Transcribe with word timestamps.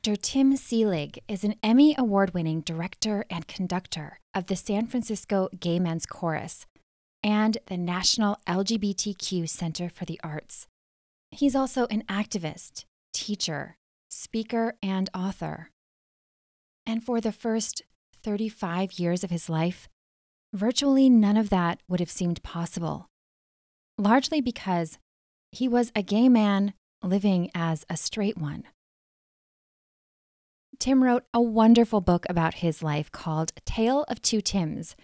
Dr. 0.00 0.14
Tim 0.14 0.54
Seelig 0.54 1.18
is 1.26 1.42
an 1.42 1.56
Emmy 1.60 1.92
Award 1.98 2.32
winning 2.32 2.60
director 2.60 3.24
and 3.28 3.48
conductor 3.48 4.20
of 4.32 4.46
the 4.46 4.54
San 4.54 4.86
Francisco 4.86 5.48
Gay 5.58 5.80
Men's 5.80 6.06
Chorus 6.06 6.66
and 7.20 7.58
the 7.66 7.76
National 7.76 8.38
LGBTQ 8.46 9.48
Center 9.48 9.88
for 9.88 10.04
the 10.04 10.20
Arts. 10.22 10.68
He's 11.32 11.56
also 11.56 11.86
an 11.86 12.04
activist, 12.08 12.84
teacher, 13.12 13.76
speaker, 14.08 14.76
and 14.84 15.10
author. 15.12 15.70
And 16.86 17.02
for 17.02 17.20
the 17.20 17.32
first 17.32 17.82
35 18.22 19.00
years 19.00 19.24
of 19.24 19.30
his 19.30 19.48
life, 19.48 19.88
virtually 20.54 21.10
none 21.10 21.36
of 21.36 21.50
that 21.50 21.80
would 21.88 21.98
have 21.98 22.10
seemed 22.10 22.40
possible, 22.44 23.08
largely 23.98 24.40
because 24.40 24.96
he 25.50 25.66
was 25.66 25.90
a 25.96 26.04
gay 26.04 26.28
man 26.28 26.72
living 27.02 27.50
as 27.52 27.84
a 27.90 27.96
straight 27.96 28.38
one. 28.38 28.62
Tim 30.80 31.02
wrote 31.02 31.24
a 31.34 31.42
wonderful 31.42 32.00
book 32.00 32.24
about 32.28 32.54
his 32.54 32.84
life 32.84 33.10
called 33.10 33.52
Tale 33.64 34.04
of 34.08 34.22
Two 34.22 34.40
Tims 34.40 34.94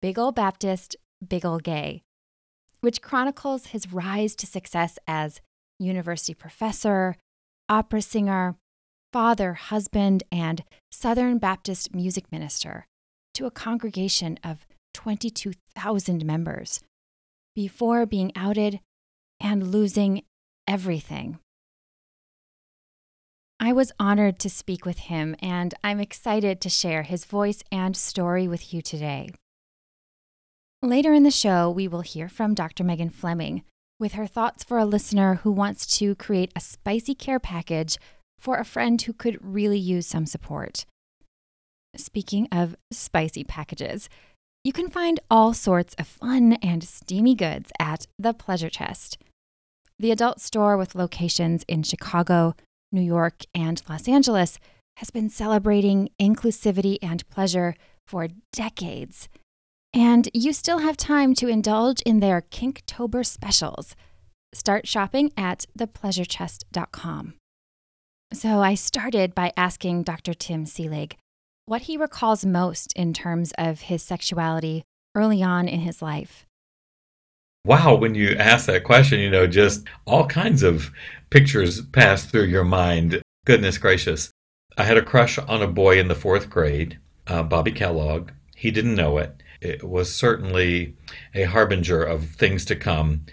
Big 0.00 0.16
Ol' 0.16 0.30
Baptist, 0.30 0.94
Big 1.26 1.44
Ol' 1.44 1.58
Gay, 1.58 2.02
which 2.80 3.02
chronicles 3.02 3.66
his 3.66 3.92
rise 3.92 4.36
to 4.36 4.46
success 4.46 4.96
as 5.08 5.40
university 5.80 6.34
professor, 6.34 7.16
opera 7.68 8.00
singer, 8.00 8.54
father, 9.12 9.54
husband, 9.54 10.22
and 10.30 10.62
Southern 10.92 11.38
Baptist 11.38 11.92
music 11.92 12.30
minister 12.30 12.86
to 13.34 13.46
a 13.46 13.50
congregation 13.50 14.38
of 14.44 14.66
22,000 14.92 16.24
members 16.24 16.80
before 17.56 18.06
being 18.06 18.30
outed 18.36 18.78
and 19.40 19.66
losing 19.72 20.22
everything. 20.68 21.40
I 23.64 23.72
was 23.72 23.92
honored 23.98 24.38
to 24.40 24.50
speak 24.50 24.84
with 24.84 24.98
him, 24.98 25.34
and 25.38 25.72
I'm 25.82 25.98
excited 25.98 26.60
to 26.60 26.68
share 26.68 27.02
his 27.02 27.24
voice 27.24 27.62
and 27.72 27.96
story 27.96 28.46
with 28.46 28.74
you 28.74 28.82
today. 28.82 29.30
Later 30.82 31.14
in 31.14 31.22
the 31.22 31.30
show, 31.30 31.70
we 31.70 31.88
will 31.88 32.02
hear 32.02 32.28
from 32.28 32.52
Dr. 32.52 32.84
Megan 32.84 33.08
Fleming 33.08 33.62
with 33.98 34.12
her 34.12 34.26
thoughts 34.26 34.64
for 34.64 34.76
a 34.76 34.84
listener 34.84 35.36
who 35.36 35.50
wants 35.50 35.86
to 35.96 36.14
create 36.16 36.52
a 36.54 36.60
spicy 36.60 37.14
care 37.14 37.40
package 37.40 37.96
for 38.38 38.58
a 38.58 38.66
friend 38.66 39.00
who 39.00 39.14
could 39.14 39.38
really 39.40 39.78
use 39.78 40.06
some 40.06 40.26
support. 40.26 40.84
Speaking 41.96 42.46
of 42.52 42.76
spicy 42.90 43.44
packages, 43.44 44.10
you 44.62 44.74
can 44.74 44.90
find 44.90 45.20
all 45.30 45.54
sorts 45.54 45.94
of 45.94 46.06
fun 46.06 46.58
and 46.62 46.84
steamy 46.84 47.34
goods 47.34 47.72
at 47.80 48.08
The 48.18 48.34
Pleasure 48.34 48.68
Chest, 48.68 49.16
the 49.98 50.10
adult 50.10 50.42
store 50.42 50.76
with 50.76 50.94
locations 50.94 51.64
in 51.66 51.82
Chicago, 51.82 52.54
New 52.94 53.02
York, 53.02 53.42
and 53.54 53.82
Los 53.88 54.08
Angeles, 54.08 54.58
has 54.96 55.10
been 55.10 55.28
celebrating 55.28 56.08
inclusivity 56.20 56.98
and 57.02 57.28
pleasure 57.28 57.74
for 58.06 58.28
decades. 58.52 59.28
And 59.92 60.28
you 60.32 60.52
still 60.52 60.78
have 60.78 60.96
time 60.96 61.34
to 61.34 61.48
indulge 61.48 62.00
in 62.02 62.20
their 62.20 62.40
Kinktober 62.40 63.26
specials. 63.26 63.94
Start 64.52 64.86
shopping 64.86 65.32
at 65.36 65.66
thepleasurechest.com. 65.78 67.34
So 68.32 68.60
I 68.60 68.74
started 68.74 69.34
by 69.34 69.52
asking 69.56 70.02
Dr. 70.04 70.34
Tim 70.34 70.64
Seelig 70.64 71.12
what 71.66 71.82
he 71.82 71.96
recalls 71.96 72.44
most 72.44 72.92
in 72.94 73.12
terms 73.12 73.52
of 73.56 73.82
his 73.82 74.02
sexuality 74.02 74.84
early 75.14 75.42
on 75.42 75.68
in 75.68 75.80
his 75.80 76.02
life. 76.02 76.46
Wow, 77.66 77.94
when 77.94 78.14
you 78.14 78.36
ask 78.36 78.66
that 78.66 78.84
question, 78.84 79.20
you 79.20 79.30
know, 79.30 79.46
just 79.46 79.86
all 80.04 80.26
kinds 80.26 80.62
of 80.62 80.90
pictures 81.30 81.80
pass 81.80 82.26
through 82.26 82.44
your 82.44 82.64
mind. 82.64 83.22
Goodness 83.46 83.78
gracious. 83.78 84.30
I 84.76 84.84
had 84.84 84.98
a 84.98 85.02
crush 85.02 85.38
on 85.38 85.62
a 85.62 85.66
boy 85.66 85.98
in 85.98 86.08
the 86.08 86.14
fourth 86.14 86.50
grade, 86.50 86.98
uh, 87.26 87.42
Bobby 87.42 87.72
Kellogg. 87.72 88.32
He 88.54 88.70
didn't 88.70 88.96
know 88.96 89.16
it. 89.16 89.42
It 89.62 89.82
was 89.82 90.14
certainly 90.14 90.94
a 91.34 91.44
harbinger 91.44 92.02
of 92.04 92.28
things 92.28 92.66
to 92.66 92.76
come. 92.76 93.24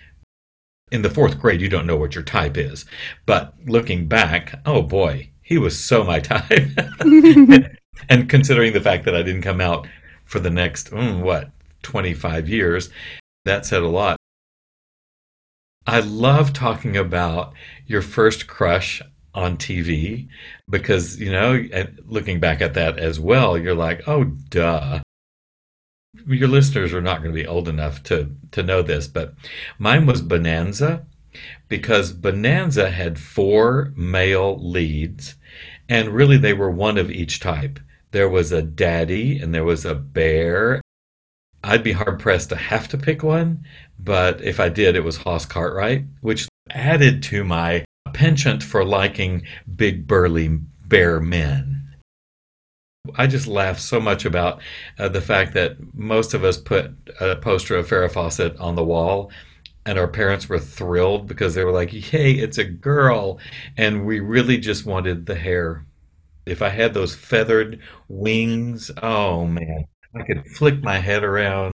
In 0.93 1.01
the 1.01 1.09
fourth 1.09 1.37
grade, 1.37 1.59
you 1.59 1.67
don't 1.67 1.87
know 1.87 1.97
what 1.97 2.15
your 2.15 2.23
type 2.23 2.57
is. 2.57 2.85
But 3.25 3.53
looking 3.65 4.07
back, 4.07 4.61
oh 4.65 4.81
boy, 4.81 5.29
he 5.41 5.57
was 5.57 5.77
so 5.77 6.05
my 6.05 6.19
type. 6.21 6.69
and 8.09 8.29
considering 8.29 8.71
the 8.71 8.79
fact 8.79 9.03
that 9.03 9.15
I 9.15 9.23
didn't 9.23 9.41
come 9.41 9.59
out 9.59 9.89
for 10.23 10.39
the 10.39 10.49
next, 10.49 10.91
mm, 10.91 11.21
what, 11.21 11.49
25 11.83 12.47
years, 12.47 12.89
that 13.43 13.65
said 13.65 13.81
a 13.81 13.89
lot. 13.89 14.20
I 15.87 15.99
love 16.01 16.53
talking 16.53 16.95
about 16.95 17.53
your 17.87 18.01
first 18.01 18.47
crush 18.47 19.01
on 19.33 19.57
TV 19.57 20.27
because, 20.69 21.19
you 21.19 21.31
know, 21.31 21.63
looking 22.05 22.39
back 22.39 22.61
at 22.61 22.75
that 22.75 22.99
as 22.99 23.19
well, 23.19 23.57
you're 23.57 23.75
like, 23.75 24.07
oh, 24.07 24.25
duh. 24.25 25.01
Your 26.27 26.49
listeners 26.49 26.93
are 26.93 27.01
not 27.01 27.23
going 27.23 27.33
to 27.33 27.41
be 27.41 27.47
old 27.47 27.67
enough 27.67 28.03
to, 28.03 28.35
to 28.51 28.61
know 28.61 28.81
this, 28.81 29.07
but 29.07 29.33
mine 29.79 30.05
was 30.05 30.21
Bonanza 30.21 31.05
because 31.67 32.11
Bonanza 32.11 32.91
had 32.91 33.17
four 33.17 33.93
male 33.95 34.59
leads, 34.61 35.35
and 35.87 36.09
really 36.09 36.37
they 36.37 36.53
were 36.53 36.69
one 36.69 36.97
of 36.97 37.09
each 37.09 37.39
type. 37.39 37.79
There 38.11 38.29
was 38.29 38.51
a 38.51 38.61
daddy, 38.61 39.39
and 39.39 39.55
there 39.55 39.63
was 39.63 39.85
a 39.85 39.95
bear. 39.95 40.80
I'd 41.63 41.83
be 41.83 41.91
hard 41.91 42.19
pressed 42.19 42.49
to 42.49 42.55
have 42.55 42.87
to 42.89 42.97
pick 42.97 43.23
one, 43.23 43.65
but 43.99 44.41
if 44.41 44.59
I 44.59 44.69
did, 44.69 44.95
it 44.95 45.03
was 45.03 45.17
Hoss 45.17 45.45
Cartwright, 45.45 46.05
which 46.21 46.47
added 46.71 47.21
to 47.23 47.43
my 47.43 47.85
penchant 48.13 48.63
for 48.63 48.83
liking 48.83 49.43
big, 49.75 50.07
burly 50.07 50.47
bear 50.87 51.19
men. 51.19 51.81
I 53.15 53.27
just 53.27 53.47
laugh 53.47 53.79
so 53.79 53.99
much 53.99 54.25
about 54.25 54.61
uh, 54.99 55.09
the 55.09 55.21
fact 55.21 55.53
that 55.53 55.77
most 55.93 56.33
of 56.33 56.43
us 56.43 56.57
put 56.57 56.91
a 57.19 57.35
poster 57.35 57.75
of 57.75 57.87
Farrah 57.87 58.11
Fawcett 58.11 58.57
on 58.57 58.75
the 58.75 58.83
wall, 58.83 59.31
and 59.85 59.97
our 59.97 60.07
parents 60.07 60.47
were 60.47 60.59
thrilled 60.59 61.27
because 61.27 61.55
they 61.55 61.63
were 61.63 61.71
like, 61.71 61.89
"Hey, 61.89 62.33
it's 62.33 62.59
a 62.59 62.63
girl," 62.63 63.39
and 63.77 64.05
we 64.05 64.19
really 64.19 64.57
just 64.57 64.85
wanted 64.85 65.25
the 65.25 65.35
hair. 65.35 65.85
If 66.45 66.61
I 66.61 66.69
had 66.69 66.93
those 66.93 67.15
feathered 67.15 67.79
wings, 68.07 68.91
oh 69.01 69.45
man, 69.47 69.85
I 70.15 70.23
could 70.23 70.45
flick 70.47 70.83
my 70.83 70.99
head 70.99 71.23
around 71.23 71.71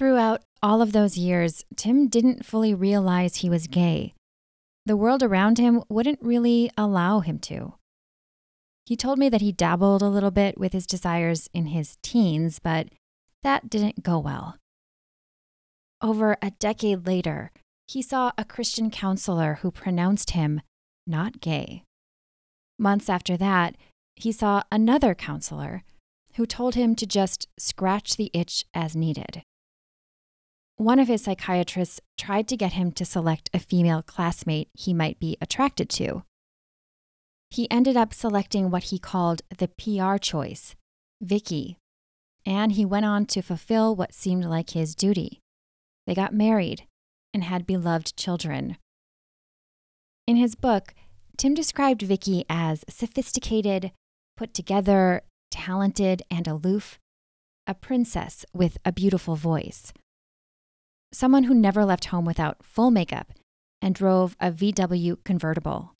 Throughout 0.00 0.40
all 0.62 0.80
of 0.80 0.92
those 0.92 1.18
years, 1.18 1.62
Tim 1.76 2.08
didn't 2.08 2.46
fully 2.46 2.72
realize 2.72 3.36
he 3.36 3.50
was 3.50 3.66
gay. 3.66 4.14
The 4.86 4.96
world 4.96 5.22
around 5.22 5.58
him 5.58 5.82
wouldn't 5.90 6.22
really 6.22 6.70
allow 6.74 7.20
him 7.20 7.38
to. 7.40 7.74
He 8.86 8.96
told 8.96 9.18
me 9.18 9.28
that 9.28 9.42
he 9.42 9.52
dabbled 9.52 10.00
a 10.00 10.08
little 10.08 10.30
bit 10.30 10.56
with 10.58 10.72
his 10.72 10.86
desires 10.86 11.50
in 11.52 11.66
his 11.66 11.98
teens, 12.02 12.58
but 12.58 12.88
that 13.42 13.68
didn't 13.68 14.02
go 14.02 14.18
well. 14.18 14.56
Over 16.00 16.38
a 16.40 16.52
decade 16.52 17.06
later, 17.06 17.52
he 17.86 18.00
saw 18.00 18.32
a 18.38 18.44
Christian 18.46 18.90
counselor 18.90 19.58
who 19.60 19.70
pronounced 19.70 20.30
him 20.30 20.62
not 21.06 21.42
gay. 21.42 21.84
Months 22.78 23.10
after 23.10 23.36
that, 23.36 23.76
he 24.16 24.32
saw 24.32 24.62
another 24.72 25.14
counselor 25.14 25.82
who 26.36 26.46
told 26.46 26.74
him 26.74 26.94
to 26.94 27.06
just 27.06 27.48
scratch 27.58 28.16
the 28.16 28.30
itch 28.34 28.64
as 28.74 28.96
needed 28.96 29.42
one 30.80 30.98
of 30.98 31.08
his 31.08 31.24
psychiatrists 31.24 32.00
tried 32.16 32.48
to 32.48 32.56
get 32.56 32.72
him 32.72 32.90
to 32.90 33.04
select 33.04 33.50
a 33.52 33.58
female 33.58 34.00
classmate 34.00 34.70
he 34.72 34.94
might 34.94 35.20
be 35.20 35.36
attracted 35.38 35.90
to. 35.90 36.22
He 37.50 37.70
ended 37.70 37.98
up 37.98 38.14
selecting 38.14 38.70
what 38.70 38.84
he 38.84 38.98
called 38.98 39.42
the 39.58 39.68
PR 39.68 40.16
choice, 40.16 40.74
Vicky, 41.20 41.76
and 42.46 42.72
he 42.72 42.86
went 42.86 43.04
on 43.04 43.26
to 43.26 43.42
fulfill 43.42 43.94
what 43.94 44.14
seemed 44.14 44.46
like 44.46 44.70
his 44.70 44.94
duty. 44.94 45.40
They 46.06 46.14
got 46.14 46.32
married 46.32 46.86
and 47.34 47.44
had 47.44 47.66
beloved 47.66 48.16
children. 48.16 48.78
In 50.26 50.36
his 50.36 50.54
book, 50.54 50.94
Tim 51.36 51.52
described 51.52 52.00
Vicky 52.00 52.46
as 52.48 52.86
sophisticated, 52.88 53.92
put 54.34 54.54
together, 54.54 55.24
talented, 55.66 56.22
and 56.30 56.46
aloof, 56.48 56.98
a 57.66 57.74
princess 57.74 58.44
with 58.52 58.78
a 58.84 58.92
beautiful 58.92 59.36
voice 59.36 59.92
someone 61.12 61.44
who 61.44 61.54
never 61.54 61.84
left 61.84 62.06
home 62.06 62.24
without 62.24 62.64
full 62.64 62.90
makeup 62.90 63.32
and 63.82 63.94
drove 63.94 64.36
a 64.40 64.50
VW 64.50 65.22
convertible. 65.24 65.96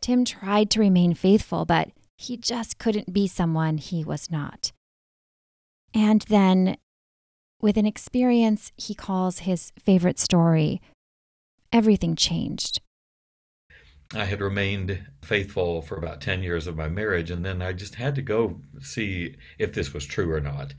Tim 0.00 0.24
tried 0.24 0.70
to 0.70 0.80
remain 0.80 1.14
faithful, 1.14 1.64
but 1.64 1.88
He 2.16 2.36
just 2.36 2.78
couldn't 2.78 3.14
be 3.14 3.26
someone 3.26 3.78
he 3.78 4.04
was 4.04 4.30
not. 4.30 4.72
And 5.94 6.20
then, 6.28 6.76
with 7.62 7.78
an 7.78 7.86
experience 7.86 8.72
he 8.76 8.94
calls 8.94 9.40
his 9.40 9.72
favorite 9.78 10.18
story, 10.18 10.82
everything 11.72 12.14
changed. 12.14 12.82
I 14.12 14.24
had 14.24 14.40
remained 14.40 15.06
faithful 15.22 15.82
for 15.82 15.96
about 15.96 16.20
10 16.20 16.42
years 16.42 16.66
of 16.66 16.76
my 16.76 16.88
marriage, 16.88 17.30
and 17.30 17.44
then 17.44 17.62
I 17.62 17.72
just 17.72 17.94
had 17.94 18.16
to 18.16 18.22
go 18.22 18.60
see 18.80 19.36
if 19.58 19.72
this 19.72 19.94
was 19.94 20.04
true 20.04 20.32
or 20.32 20.40
not. 20.40 20.74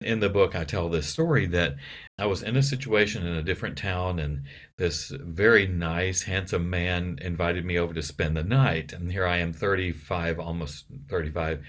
In 0.00 0.20
the 0.20 0.28
book, 0.28 0.54
I 0.54 0.64
tell 0.64 0.88
this 0.88 1.08
story 1.08 1.46
that 1.46 1.76
I 2.18 2.26
was 2.26 2.42
in 2.42 2.56
a 2.56 2.62
situation 2.62 3.26
in 3.26 3.34
a 3.34 3.42
different 3.42 3.76
town, 3.76 4.20
and 4.20 4.44
this 4.76 5.10
very 5.10 5.66
nice, 5.66 6.22
handsome 6.22 6.70
man 6.70 7.18
invited 7.20 7.64
me 7.64 7.78
over 7.78 7.94
to 7.94 8.02
spend 8.02 8.36
the 8.36 8.44
night. 8.44 8.92
And 8.92 9.10
here 9.10 9.26
I 9.26 9.38
am, 9.38 9.52
35, 9.52 10.38
almost 10.38 10.86
35, 11.08 11.64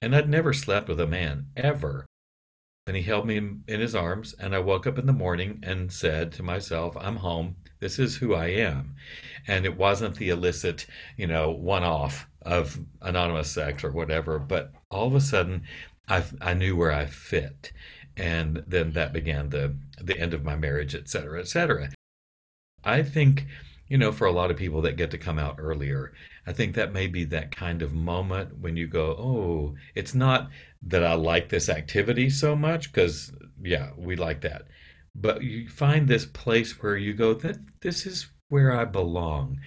and 0.00 0.16
I'd 0.16 0.30
never 0.30 0.52
slept 0.54 0.88
with 0.88 1.00
a 1.00 1.06
man, 1.06 1.46
ever. 1.56 2.06
And 2.88 2.96
he 2.96 3.02
held 3.02 3.26
me 3.26 3.36
in 3.36 3.80
his 3.80 3.94
arms, 3.94 4.34
and 4.40 4.54
I 4.54 4.60
woke 4.60 4.86
up 4.86 4.98
in 4.98 5.04
the 5.04 5.12
morning 5.12 5.62
and 5.62 5.92
said 5.92 6.32
to 6.32 6.42
myself, 6.42 6.96
I'm 6.98 7.16
home. 7.16 7.56
This 7.80 7.98
is 7.98 8.16
who 8.16 8.34
I 8.34 8.46
am. 8.46 8.94
And 9.46 9.66
it 9.66 9.76
wasn't 9.76 10.16
the 10.16 10.30
illicit, 10.30 10.86
you 11.18 11.26
know, 11.26 11.50
one 11.50 11.84
off 11.84 12.26
of 12.40 12.80
anonymous 13.02 13.50
sex 13.50 13.84
or 13.84 13.92
whatever, 13.92 14.38
but 14.38 14.72
all 14.90 15.06
of 15.06 15.14
a 15.14 15.20
sudden 15.20 15.64
I, 16.08 16.24
I 16.40 16.54
knew 16.54 16.76
where 16.76 16.90
I 16.90 17.04
fit. 17.04 17.72
And 18.16 18.64
then 18.66 18.92
that 18.92 19.12
began 19.12 19.50
the, 19.50 19.76
the 20.00 20.18
end 20.18 20.32
of 20.32 20.42
my 20.42 20.56
marriage, 20.56 20.94
et 20.94 21.10
cetera, 21.10 21.40
et 21.40 21.48
cetera. 21.48 21.90
I 22.84 23.02
think, 23.02 23.44
you 23.88 23.98
know, 23.98 24.10
mm-hmm. 24.10 24.18
for 24.18 24.26
a 24.26 24.32
lot 24.32 24.50
of 24.50 24.56
people 24.56 24.82
that 24.82 24.96
get 24.96 25.10
to 25.10 25.18
come 25.18 25.38
out 25.38 25.56
earlier, 25.58 26.12
I 26.46 26.52
think 26.52 26.74
that 26.74 26.92
may 26.92 27.06
be 27.06 27.24
that 27.26 27.54
kind 27.54 27.82
of 27.82 27.92
moment 27.92 28.58
when 28.58 28.76
you 28.76 28.86
go, 28.86 29.16
oh, 29.18 29.74
it's 29.94 30.14
not 30.14 30.48
that 30.82 31.04
I 31.04 31.14
like 31.14 31.48
this 31.48 31.68
activity 31.68 32.30
so 32.30 32.54
much, 32.54 32.92
because, 32.92 33.32
yeah, 33.62 33.90
we 33.96 34.16
like 34.16 34.40
that. 34.42 34.62
But 35.14 35.42
you 35.42 35.68
find 35.68 36.06
this 36.06 36.26
place 36.26 36.82
where 36.82 36.96
you 36.96 37.12
go, 37.12 37.34
that 37.34 37.58
this 37.80 38.06
is 38.06 38.28
where 38.48 38.72
I 38.72 38.84
belong. 38.84 39.58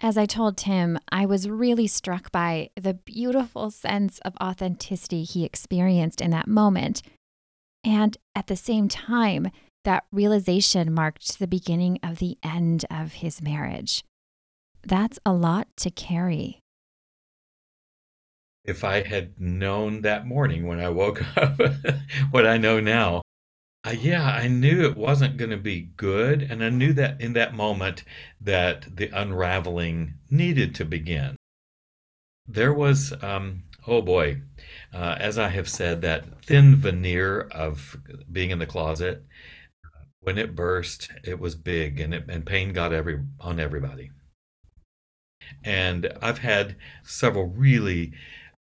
As 0.00 0.16
I 0.16 0.26
told 0.26 0.56
Tim, 0.56 0.98
I 1.10 1.26
was 1.26 1.48
really 1.48 1.88
struck 1.88 2.30
by 2.30 2.70
the 2.80 2.94
beautiful 2.94 3.70
sense 3.70 4.20
of 4.20 4.36
authenticity 4.40 5.24
he 5.24 5.44
experienced 5.44 6.20
in 6.20 6.30
that 6.30 6.46
moment. 6.46 7.02
And 7.84 8.16
at 8.34 8.46
the 8.46 8.56
same 8.56 8.88
time, 8.88 9.50
that 9.88 10.04
realization 10.12 10.92
marked 10.92 11.38
the 11.38 11.46
beginning 11.46 11.98
of 12.02 12.18
the 12.18 12.36
end 12.42 12.84
of 12.90 13.14
his 13.14 13.40
marriage. 13.40 14.04
That's 14.86 15.18
a 15.24 15.32
lot 15.32 15.66
to 15.78 15.90
carry. 15.90 16.60
If 18.66 18.84
I 18.84 19.00
had 19.00 19.40
known 19.40 20.02
that 20.02 20.26
morning 20.26 20.66
when 20.66 20.78
I 20.78 20.90
woke 20.90 21.22
up 21.38 21.58
what 22.30 22.46
I 22.46 22.58
know 22.58 22.80
now, 22.80 23.22
uh, 23.82 23.94
yeah, 23.98 24.26
I 24.26 24.46
knew 24.46 24.84
it 24.84 24.94
wasn't 24.94 25.38
going 25.38 25.52
to 25.52 25.56
be 25.56 25.88
good, 25.96 26.42
and 26.42 26.62
I 26.62 26.68
knew 26.68 26.92
that 26.92 27.18
in 27.18 27.32
that 27.32 27.54
moment 27.54 28.04
that 28.42 28.94
the 28.94 29.08
unraveling 29.18 30.18
needed 30.28 30.74
to 30.74 30.84
begin. 30.84 31.34
There 32.46 32.74
was, 32.74 33.14
um, 33.22 33.62
oh 33.86 34.02
boy, 34.02 34.42
uh, 34.92 35.16
as 35.18 35.38
I 35.38 35.48
have 35.48 35.66
said, 35.66 36.02
that 36.02 36.44
thin 36.44 36.76
veneer 36.76 37.40
of 37.40 37.96
being 38.30 38.50
in 38.50 38.58
the 38.58 38.66
closet. 38.66 39.24
When 40.28 40.36
it 40.36 40.54
burst, 40.54 41.08
it 41.24 41.40
was 41.40 41.54
big, 41.54 42.00
and 42.00 42.12
it, 42.12 42.28
and 42.28 42.44
pain 42.44 42.74
got 42.74 42.92
every 42.92 43.18
on 43.40 43.58
everybody. 43.58 44.10
And 45.64 46.12
I've 46.20 46.40
had 46.40 46.76
several 47.02 47.46
really 47.46 48.12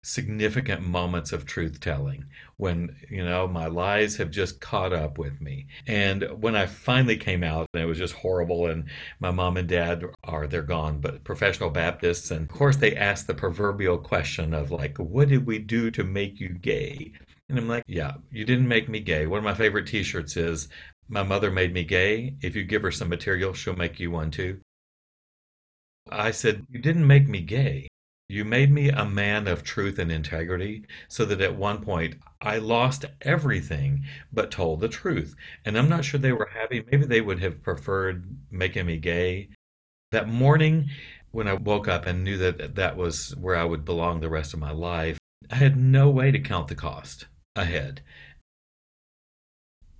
significant 0.01 0.81
moments 0.81 1.33
of 1.33 1.45
truth 1.45 1.81
telling 1.81 2.23
when 2.55 2.95
you 3.09 3.21
know 3.25 3.49
my 3.49 3.67
lies 3.67 4.15
have 4.15 4.31
just 4.31 4.61
caught 4.61 4.93
up 4.93 5.17
with 5.17 5.41
me. 5.41 5.67
And 5.87 6.23
when 6.39 6.55
i 6.55 6.65
finally 6.67 7.17
came 7.17 7.43
out 7.43 7.67
and 7.73 7.83
it 7.83 7.85
was 7.85 7.97
just 7.97 8.13
horrible 8.13 8.67
and 8.67 8.85
my 9.19 9.31
mom 9.31 9.57
and 9.57 9.67
dad 9.67 10.05
are 10.23 10.47
they're 10.47 10.61
gone 10.61 11.01
but 11.01 11.25
professional 11.25 11.69
baptists 11.69 12.31
and 12.31 12.49
of 12.49 12.57
course 12.57 12.77
they 12.77 12.95
asked 12.95 13.27
the 13.27 13.33
proverbial 13.33 13.97
question 13.97 14.53
of 14.53 14.71
like 14.71 14.97
what 14.99 15.27
did 15.27 15.45
we 15.45 15.59
do 15.59 15.91
to 15.91 16.05
make 16.05 16.39
you 16.39 16.47
gay? 16.47 17.11
And 17.49 17.59
i'm 17.59 17.67
like 17.67 17.83
yeah 17.87 18.13
you 18.31 18.45
didn't 18.45 18.69
make 18.69 18.87
me 18.87 19.01
gay. 19.01 19.27
One 19.27 19.39
of 19.39 19.43
my 19.43 19.53
favorite 19.53 19.87
t-shirts 19.87 20.37
is 20.37 20.69
my 21.07 21.23
mother 21.23 21.51
made 21.51 21.73
me 21.73 21.83
gay 21.83 22.35
if 22.41 22.55
you 22.55 22.63
give 22.63 22.81
her 22.81 22.91
some 22.91 23.09
material 23.09 23.53
she'll 23.53 23.75
make 23.75 23.99
you 23.99 24.11
one 24.11 24.31
too 24.31 24.59
i 26.11 26.31
said 26.31 26.65
you 26.69 26.79
didn't 26.79 27.07
make 27.07 27.27
me 27.27 27.41
gay 27.41 27.87
you 28.29 28.43
made 28.43 28.71
me 28.71 28.89
a 28.89 29.05
man 29.05 29.47
of 29.47 29.63
truth 29.63 29.99
and 29.99 30.11
integrity 30.11 30.85
so 31.07 31.23
that 31.23 31.39
at 31.39 31.55
one 31.55 31.81
point 31.81 32.15
I 32.41 32.57
lost 32.57 33.05
everything 33.21 34.03
but 34.33 34.51
told 34.51 34.81
the 34.81 34.89
truth. 34.89 35.33
And 35.63 35.77
I'm 35.77 35.87
not 35.87 36.03
sure 36.03 36.19
they 36.19 36.33
were 36.33 36.49
happy. 36.53 36.83
Maybe 36.91 37.05
they 37.05 37.21
would 37.21 37.39
have 37.39 37.63
preferred 37.63 38.25
making 38.51 38.85
me 38.85 38.97
gay. 38.97 39.47
That 40.11 40.27
morning, 40.27 40.89
when 41.31 41.47
I 41.47 41.53
woke 41.53 41.87
up 41.87 42.05
and 42.05 42.25
knew 42.25 42.37
that 42.37 42.75
that 42.75 42.97
was 42.97 43.33
where 43.37 43.55
I 43.55 43.63
would 43.63 43.85
belong 43.85 44.19
the 44.19 44.29
rest 44.29 44.53
of 44.53 44.59
my 44.59 44.71
life, 44.71 45.17
I 45.49 45.55
had 45.55 45.77
no 45.77 46.09
way 46.09 46.31
to 46.31 46.39
count 46.39 46.67
the 46.67 46.75
cost 46.75 47.27
ahead. 47.55 48.01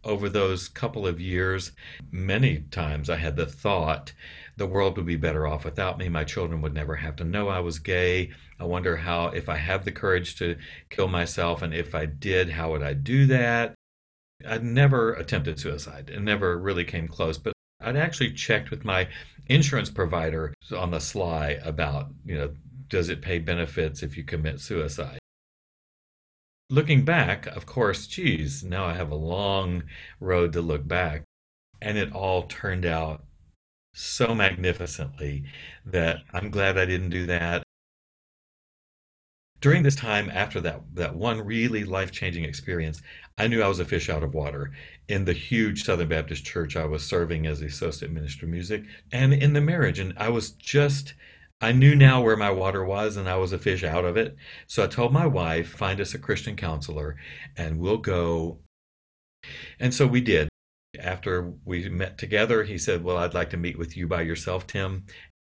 Over 0.07 0.29
those 0.29 0.69
couple 0.69 1.05
of 1.05 1.19
years, 1.19 1.73
many 2.11 2.59
times 2.71 3.09
I 3.09 3.17
had 3.17 3.35
the 3.35 3.45
thought 3.45 4.13
the 4.55 4.65
world 4.65 4.95
would 4.95 5.05
be 5.05 5.17
better 5.17 5.45
off 5.45 5.65
without 5.65 5.97
me. 5.97 6.07
My 6.07 6.23
children 6.23 6.61
would 6.61 6.73
never 6.73 6.95
have 6.95 7.17
to 7.17 7.25
know 7.25 7.49
I 7.49 7.59
was 7.59 7.77
gay. 7.79 8.31
I 8.57 8.63
wonder 8.63 8.95
how, 8.95 9.27
if 9.27 9.49
I 9.49 9.57
have 9.57 9.83
the 9.83 9.91
courage 9.91 10.37
to 10.37 10.55
kill 10.89 11.09
myself, 11.09 11.61
and 11.61 11.73
if 11.73 11.93
I 11.93 12.05
did, 12.05 12.49
how 12.49 12.71
would 12.71 12.83
I 12.83 12.93
do 12.93 13.25
that? 13.25 13.75
I'd 14.47 14.63
never 14.63 15.11
attempted 15.11 15.59
suicide 15.59 16.09
and 16.09 16.23
never 16.23 16.57
really 16.57 16.85
came 16.85 17.09
close, 17.09 17.37
but 17.37 17.51
I'd 17.81 17.97
actually 17.97 18.31
checked 18.31 18.71
with 18.71 18.85
my 18.85 19.09
insurance 19.47 19.89
provider 19.89 20.53
on 20.73 20.91
the 20.91 20.99
sly 20.99 21.59
about, 21.63 22.07
you 22.25 22.37
know, 22.37 22.53
does 22.87 23.09
it 23.09 23.21
pay 23.21 23.39
benefits 23.39 24.03
if 24.03 24.15
you 24.15 24.23
commit 24.23 24.61
suicide? 24.61 25.19
Looking 26.69 27.05
back, 27.05 27.45
of 27.47 27.65
course, 27.65 28.07
geez, 28.07 28.61
now 28.63 28.85
I 28.85 28.93
have 28.93 29.11
a 29.11 29.15
long 29.15 29.83
road 30.19 30.51
to 30.53 30.61
look 30.61 30.85
back. 30.85 31.23
And 31.81 31.97
it 31.97 32.11
all 32.11 32.43
turned 32.43 32.85
out 32.85 33.23
so 33.93 34.35
magnificently 34.35 35.45
that 35.85 36.17
I'm 36.33 36.49
glad 36.49 36.77
I 36.77 36.85
didn't 36.85 37.11
do 37.11 37.25
that. 37.27 37.63
During 39.61 39.81
this 39.81 39.95
time, 39.95 40.29
after 40.29 40.59
that, 40.61 40.81
that 40.93 41.15
one 41.15 41.41
really 41.41 41.83
life 41.83 42.11
changing 42.11 42.43
experience, 42.43 43.01
I 43.37 43.47
knew 43.47 43.61
I 43.61 43.67
was 43.67 43.79
a 43.79 43.85
fish 43.85 44.09
out 44.09 44.21
of 44.21 44.35
water 44.35 44.71
in 45.07 45.25
the 45.25 45.33
huge 45.33 45.83
Southern 45.83 46.09
Baptist 46.09 46.45
church 46.45 46.75
I 46.75 46.85
was 46.85 47.03
serving 47.03 47.47
as 47.47 47.59
the 47.59 47.67
associate 47.67 48.11
minister 48.11 48.45
of 48.45 48.51
music 48.51 48.83
and 49.11 49.33
in 49.33 49.53
the 49.53 49.61
marriage. 49.61 49.99
And 49.99 50.13
I 50.17 50.29
was 50.29 50.51
just, 50.51 51.13
I 51.59 51.71
knew 51.71 51.95
now 51.95 52.21
where 52.21 52.37
my 52.37 52.51
water 52.51 52.85
was 52.85 53.17
and 53.17 53.27
I 53.27 53.37
was 53.37 53.51
a 53.51 53.57
fish 53.57 53.83
out 53.83 54.05
of 54.05 54.15
it. 54.15 54.35
So 54.67 54.83
I 54.83 54.87
told 54.87 55.11
my 55.11 55.25
wife, 55.25 55.69
find 55.69 55.99
us 55.99 56.13
a 56.13 56.19
Christian 56.19 56.55
counselor 56.55 57.17
and 57.55 57.79
we'll 57.79 57.97
go. 57.97 58.59
And 59.79 59.93
so 59.93 60.05
we 60.05 60.21
did 60.21 60.49
after 60.99 61.53
we 61.65 61.89
met 61.89 62.17
together, 62.17 62.63
he 62.63 62.77
said, 62.77 63.03
Well, 63.03 63.17
I'd 63.17 63.33
like 63.33 63.49
to 63.51 63.57
meet 63.57 63.77
with 63.77 63.97
you 63.97 64.07
by 64.07 64.21
yourself, 64.21 64.67
Tim. 64.67 65.05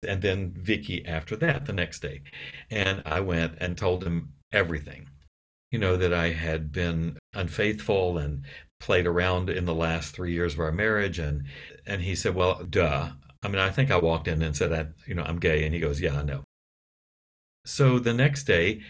And 0.08 0.22
then 0.22 0.54
Vicky 0.56 1.06
after 1.06 1.36
that 1.38 1.66
the 1.66 1.74
next 1.74 2.02
day. 2.02 2.22
And 2.72 3.02
I 3.06 3.20
went 3.20 3.56
and 3.60 3.78
told 3.78 4.04
him 4.04 4.34
everything. 4.52 5.10
You 5.72 5.80
know, 5.80 5.98
that 5.98 6.14
I 6.14 6.32
had 6.32 6.72
been 6.72 7.18
unfaithful 7.34 8.18
and 8.18 8.44
played 8.80 9.06
around 9.06 9.50
in 9.50 9.66
the 9.66 9.76
last 9.76 10.16
three 10.16 10.34
years 10.34 10.54
of 10.54 10.62
our 10.62 10.72
marriage. 10.72 11.20
And 11.20 11.44
and 11.86 12.02
he 12.02 12.16
said, 12.16 12.36
Well, 12.36 12.64
duh. 12.64 13.12
I 13.42 13.48
mean, 13.48 13.60
I 13.60 13.70
think 13.70 13.92
I 13.92 13.98
walked 13.98 14.28
in 14.28 14.42
and 14.42 14.56
said, 14.56 14.74
I, 14.74 14.88
you 15.08 15.16
know, 15.16 15.24
I'm 15.24 15.40
gay. 15.40 15.64
And 15.66 15.74
he 15.74 15.80
goes, 15.80 16.02
Yeah, 16.02 16.18
I 16.18 16.24
know. 16.24 16.44
So 17.66 18.00
the 18.00 18.14
next 18.14 18.44
day, 18.44 18.82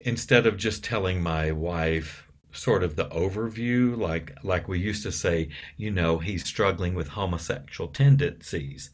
instead 0.00 0.46
of 0.46 0.56
just 0.56 0.84
telling 0.84 1.22
my 1.22 1.52
wife, 1.52 2.24
sort 2.54 2.84
of 2.84 2.94
the 2.94 3.06
overview 3.06 3.98
like 3.98 4.32
like 4.44 4.68
we 4.68 4.78
used 4.78 5.02
to 5.02 5.10
say 5.10 5.48
you 5.76 5.90
know 5.90 6.18
he's 6.18 6.44
struggling 6.44 6.94
with 6.94 7.08
homosexual 7.08 7.90
tendencies 7.90 8.90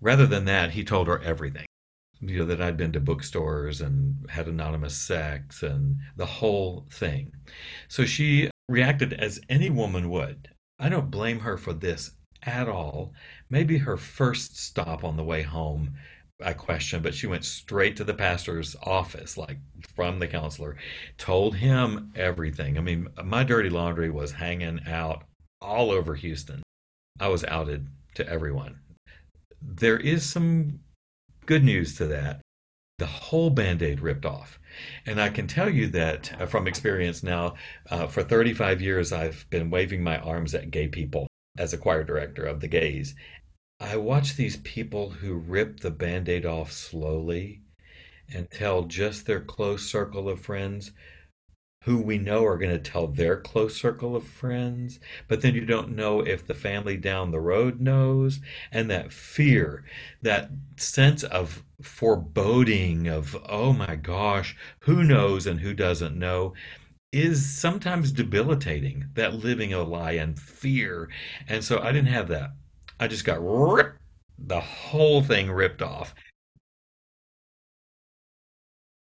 rather 0.00 0.26
than 0.26 0.46
that 0.46 0.70
he 0.70 0.82
told 0.82 1.06
her 1.06 1.20
everything 1.22 1.66
you 2.20 2.38
know 2.38 2.46
that 2.46 2.60
I'd 2.60 2.78
been 2.78 2.92
to 2.92 3.00
bookstores 3.00 3.82
and 3.82 4.16
had 4.30 4.48
anonymous 4.48 4.96
sex 4.96 5.62
and 5.62 5.96
the 6.16 6.24
whole 6.26 6.86
thing 6.90 7.32
so 7.88 8.06
she 8.06 8.50
reacted 8.68 9.12
as 9.12 9.40
any 9.50 9.68
woman 9.68 10.08
would 10.08 10.48
I 10.78 10.88
don't 10.88 11.10
blame 11.10 11.40
her 11.40 11.58
for 11.58 11.74
this 11.74 12.12
at 12.42 12.68
all 12.68 13.12
maybe 13.50 13.78
her 13.78 13.96
first 13.96 14.56
stop 14.56 15.04
on 15.04 15.16
the 15.16 15.24
way 15.24 15.42
home 15.42 15.94
I 16.42 16.52
question, 16.52 17.00
but 17.00 17.14
she 17.14 17.26
went 17.26 17.44
straight 17.46 17.96
to 17.96 18.04
the 18.04 18.12
pastor's 18.12 18.76
office, 18.82 19.38
like 19.38 19.58
from 19.94 20.18
the 20.18 20.28
counselor, 20.28 20.76
told 21.16 21.56
him 21.56 22.12
everything. 22.14 22.76
I 22.76 22.82
mean, 22.82 23.08
my 23.24 23.42
dirty 23.42 23.70
laundry 23.70 24.10
was 24.10 24.32
hanging 24.32 24.80
out 24.86 25.24
all 25.62 25.90
over 25.90 26.14
Houston. 26.14 26.62
I 27.18 27.28
was 27.28 27.44
outed 27.44 27.88
to 28.16 28.28
everyone. 28.28 28.80
There 29.62 29.96
is 29.96 30.28
some 30.28 30.80
good 31.46 31.64
news 31.64 31.96
to 31.96 32.06
that. 32.08 32.40
the 32.98 33.06
whole 33.06 33.50
band 33.50 33.82
aid 33.82 34.00
ripped 34.00 34.24
off. 34.24 34.58
And 35.04 35.20
I 35.20 35.28
can 35.28 35.46
tell 35.46 35.68
you 35.68 35.86
that 35.88 36.32
uh, 36.40 36.46
from 36.46 36.66
experience 36.66 37.22
now, 37.22 37.54
uh, 37.90 38.06
for 38.06 38.22
35 38.22 38.80
years, 38.80 39.12
I've 39.12 39.44
been 39.50 39.68
waving 39.68 40.02
my 40.02 40.18
arms 40.18 40.54
at 40.54 40.70
gay 40.70 40.88
people 40.88 41.26
as 41.58 41.72
a 41.72 41.78
choir 41.78 42.04
director 42.04 42.44
of 42.44 42.60
the 42.60 42.68
gays. 42.68 43.14
I 43.80 43.96
watch 43.96 44.36
these 44.36 44.56
people 44.58 45.10
who 45.10 45.34
rip 45.34 45.80
the 45.80 45.90
band 45.90 46.28
aid 46.28 46.46
off 46.46 46.72
slowly 46.72 47.62
and 48.32 48.50
tell 48.50 48.84
just 48.84 49.26
their 49.26 49.40
close 49.40 49.82
circle 49.84 50.28
of 50.28 50.40
friends 50.40 50.92
who 51.86 51.98
we 51.98 52.18
know 52.18 52.44
are 52.44 52.58
going 52.58 52.72
to 52.72 52.90
tell 52.90 53.06
their 53.06 53.36
close 53.36 53.80
circle 53.80 54.16
of 54.16 54.26
friends, 54.26 54.98
but 55.28 55.40
then 55.40 55.54
you 55.54 55.64
don't 55.64 55.94
know 55.94 56.20
if 56.20 56.44
the 56.44 56.52
family 56.52 56.96
down 56.96 57.30
the 57.30 57.38
road 57.38 57.80
knows. 57.80 58.40
And 58.72 58.90
that 58.90 59.12
fear, 59.12 59.84
that 60.20 60.50
sense 60.76 61.22
of 61.22 61.62
foreboding 61.80 63.06
of, 63.06 63.36
oh 63.48 63.72
my 63.72 63.94
gosh, 63.94 64.56
who 64.80 65.04
knows 65.04 65.46
and 65.46 65.60
who 65.60 65.74
doesn't 65.74 66.18
know, 66.18 66.54
is 67.16 67.48
sometimes 67.48 68.12
debilitating. 68.12 69.06
That 69.14 69.34
living 69.34 69.72
a 69.72 69.82
lie 69.82 70.12
and 70.12 70.38
fear. 70.38 71.08
And 71.48 71.64
so 71.64 71.80
I 71.80 71.92
didn't 71.92 72.08
have 72.08 72.28
that. 72.28 72.50
I 72.98 73.08
just 73.08 73.24
got 73.24 73.38
ripped, 73.40 73.98
the 74.38 74.60
whole 74.60 75.22
thing 75.22 75.50
ripped 75.50 75.82
off. 75.82 76.14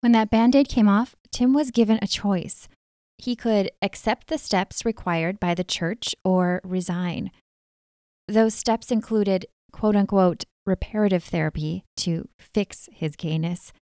When 0.02 0.12
that 0.14 0.30
band 0.30 0.56
aid 0.56 0.70
came 0.70 0.88
off, 0.88 1.16
Tim 1.32 1.54
was 1.54 1.72
given 1.72 2.00
a 2.02 2.08
choice. 2.08 2.68
He 3.18 3.36
could 3.36 3.70
accept 3.82 4.28
the 4.28 4.38
steps 4.38 4.86
required 4.86 5.40
by 5.40 5.54
the 5.54 5.64
church 5.64 6.16
or 6.24 6.62
resign. 6.64 7.32
Those 8.28 8.54
steps 8.54 8.92
included 8.92 9.46
quote 9.72 9.96
unquote 9.96 10.46
reparative 10.66 11.24
therapy 11.24 11.84
to 11.98 12.30
fix 12.38 12.88
his 12.94 13.16
gayness, 13.16 13.74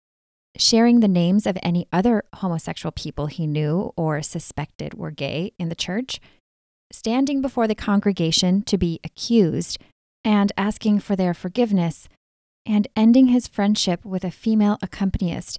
sharing 0.59 1.01
the 1.01 1.09
names 1.09 1.47
of 1.47 1.59
any 1.63 1.87
other 1.93 2.25
homosexual 2.37 2.93
people 2.93 3.27
he 3.27 3.47
knew 3.47 3.93
or 3.97 4.23
suspected 4.23 4.95
were 4.95 5.11
gay 5.11 5.53
in 5.59 5.69
the 5.69 5.75
church, 5.75 6.21
standing 6.93 7.41
before 7.41 7.67
the 7.67 7.75
congregation 7.75 8.63
to 8.63 8.79
be 8.79 9.01
accused 9.05 9.79
and 10.25 10.53
asking 10.57 11.01
for 11.01 11.15
their 11.17 11.35
forgiveness, 11.35 12.09
and 12.65 12.89
ending 12.97 13.29
his 13.29 13.47
friendship 13.47 14.05
with 14.05 14.25
a 14.25 14.31
female 14.31 14.77
accompanist 14.83 15.59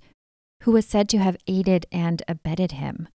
who 0.63 0.71
was 0.71 0.85
said 0.85 1.07
to 1.07 1.17
have 1.17 1.37
aided 1.47 1.85
and 1.91 2.21
abetted 2.27 2.73
him. 2.73 3.07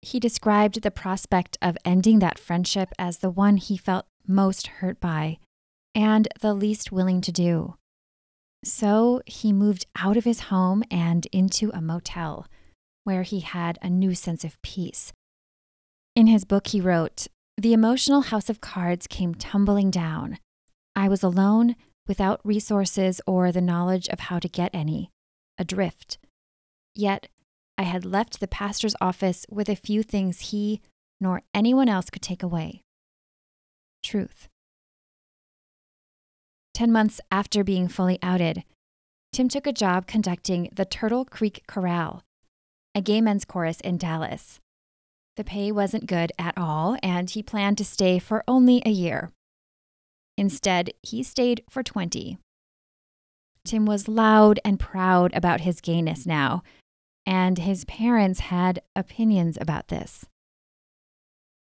He 0.00 0.20
described 0.20 0.82
the 0.82 0.90
prospect 0.90 1.58
of 1.60 1.78
ending 1.84 2.18
that 2.20 2.38
friendship 2.38 2.90
as 2.98 3.18
the 3.18 3.30
one 3.30 3.56
he 3.56 3.76
felt 3.76 4.06
most 4.26 4.66
hurt 4.66 5.00
by 5.00 5.38
and 5.94 6.28
the 6.40 6.54
least 6.54 6.90
willing 6.92 7.20
to 7.20 7.32
do. 7.32 7.74
So 8.64 9.20
he 9.26 9.52
moved 9.52 9.86
out 9.96 10.16
of 10.16 10.24
his 10.24 10.40
home 10.40 10.82
and 10.90 11.26
into 11.26 11.70
a 11.72 11.80
motel, 11.80 12.46
where 13.04 13.22
he 13.22 13.40
had 13.40 13.78
a 13.82 13.90
new 13.90 14.14
sense 14.14 14.44
of 14.44 14.60
peace. 14.62 15.12
In 16.16 16.26
his 16.26 16.44
book, 16.44 16.68
he 16.68 16.80
wrote 16.80 17.26
The 17.56 17.72
emotional 17.72 18.22
house 18.22 18.48
of 18.48 18.60
cards 18.60 19.06
came 19.06 19.34
tumbling 19.34 19.90
down. 19.90 20.38
I 20.96 21.08
was 21.08 21.22
alone, 21.22 21.76
without 22.06 22.40
resources 22.44 23.20
or 23.26 23.52
the 23.52 23.60
knowledge 23.60 24.08
of 24.08 24.20
how 24.20 24.38
to 24.38 24.48
get 24.48 24.74
any 24.74 25.10
adrift. 25.58 26.18
Yet, 26.94 27.28
I 27.76 27.82
had 27.82 28.04
left 28.04 28.40
the 28.40 28.48
pastor's 28.48 28.94
office 29.00 29.46
with 29.50 29.68
a 29.68 29.76
few 29.76 30.02
things 30.02 30.50
he 30.50 30.80
nor 31.20 31.42
anyone 31.54 31.88
else 31.88 32.10
could 32.10 32.22
take 32.22 32.42
away 32.42 32.82
truth. 34.04 34.48
Ten 36.74 36.90
months 36.90 37.20
after 37.30 37.62
being 37.62 37.86
fully 37.86 38.18
outed, 38.20 38.64
Tim 39.32 39.48
took 39.48 39.66
a 39.66 39.72
job 39.72 40.08
conducting 40.08 40.68
the 40.74 40.84
Turtle 40.84 41.24
Creek 41.24 41.62
Chorale, 41.68 42.22
a 42.96 43.00
gay 43.00 43.20
men's 43.20 43.44
chorus 43.44 43.80
in 43.80 43.96
Dallas. 43.96 44.58
The 45.36 45.44
pay 45.44 45.70
wasn't 45.70 46.06
good 46.06 46.32
at 46.36 46.54
all, 46.56 46.96
and 47.00 47.30
he 47.30 47.44
planned 47.44 47.78
to 47.78 47.84
stay 47.84 48.18
for 48.18 48.42
only 48.48 48.82
a 48.84 48.90
year. 48.90 49.30
Instead, 50.36 50.90
he 51.02 51.22
stayed 51.22 51.62
for 51.70 51.84
20. 51.84 52.38
Tim 53.64 53.86
was 53.86 54.08
loud 54.08 54.58
and 54.64 54.78
proud 54.78 55.32
about 55.32 55.60
his 55.60 55.80
gayness 55.80 56.26
now, 56.26 56.64
and 57.24 57.58
his 57.58 57.84
parents 57.84 58.40
had 58.40 58.82
opinions 58.96 59.56
about 59.60 59.88
this. 59.88 60.26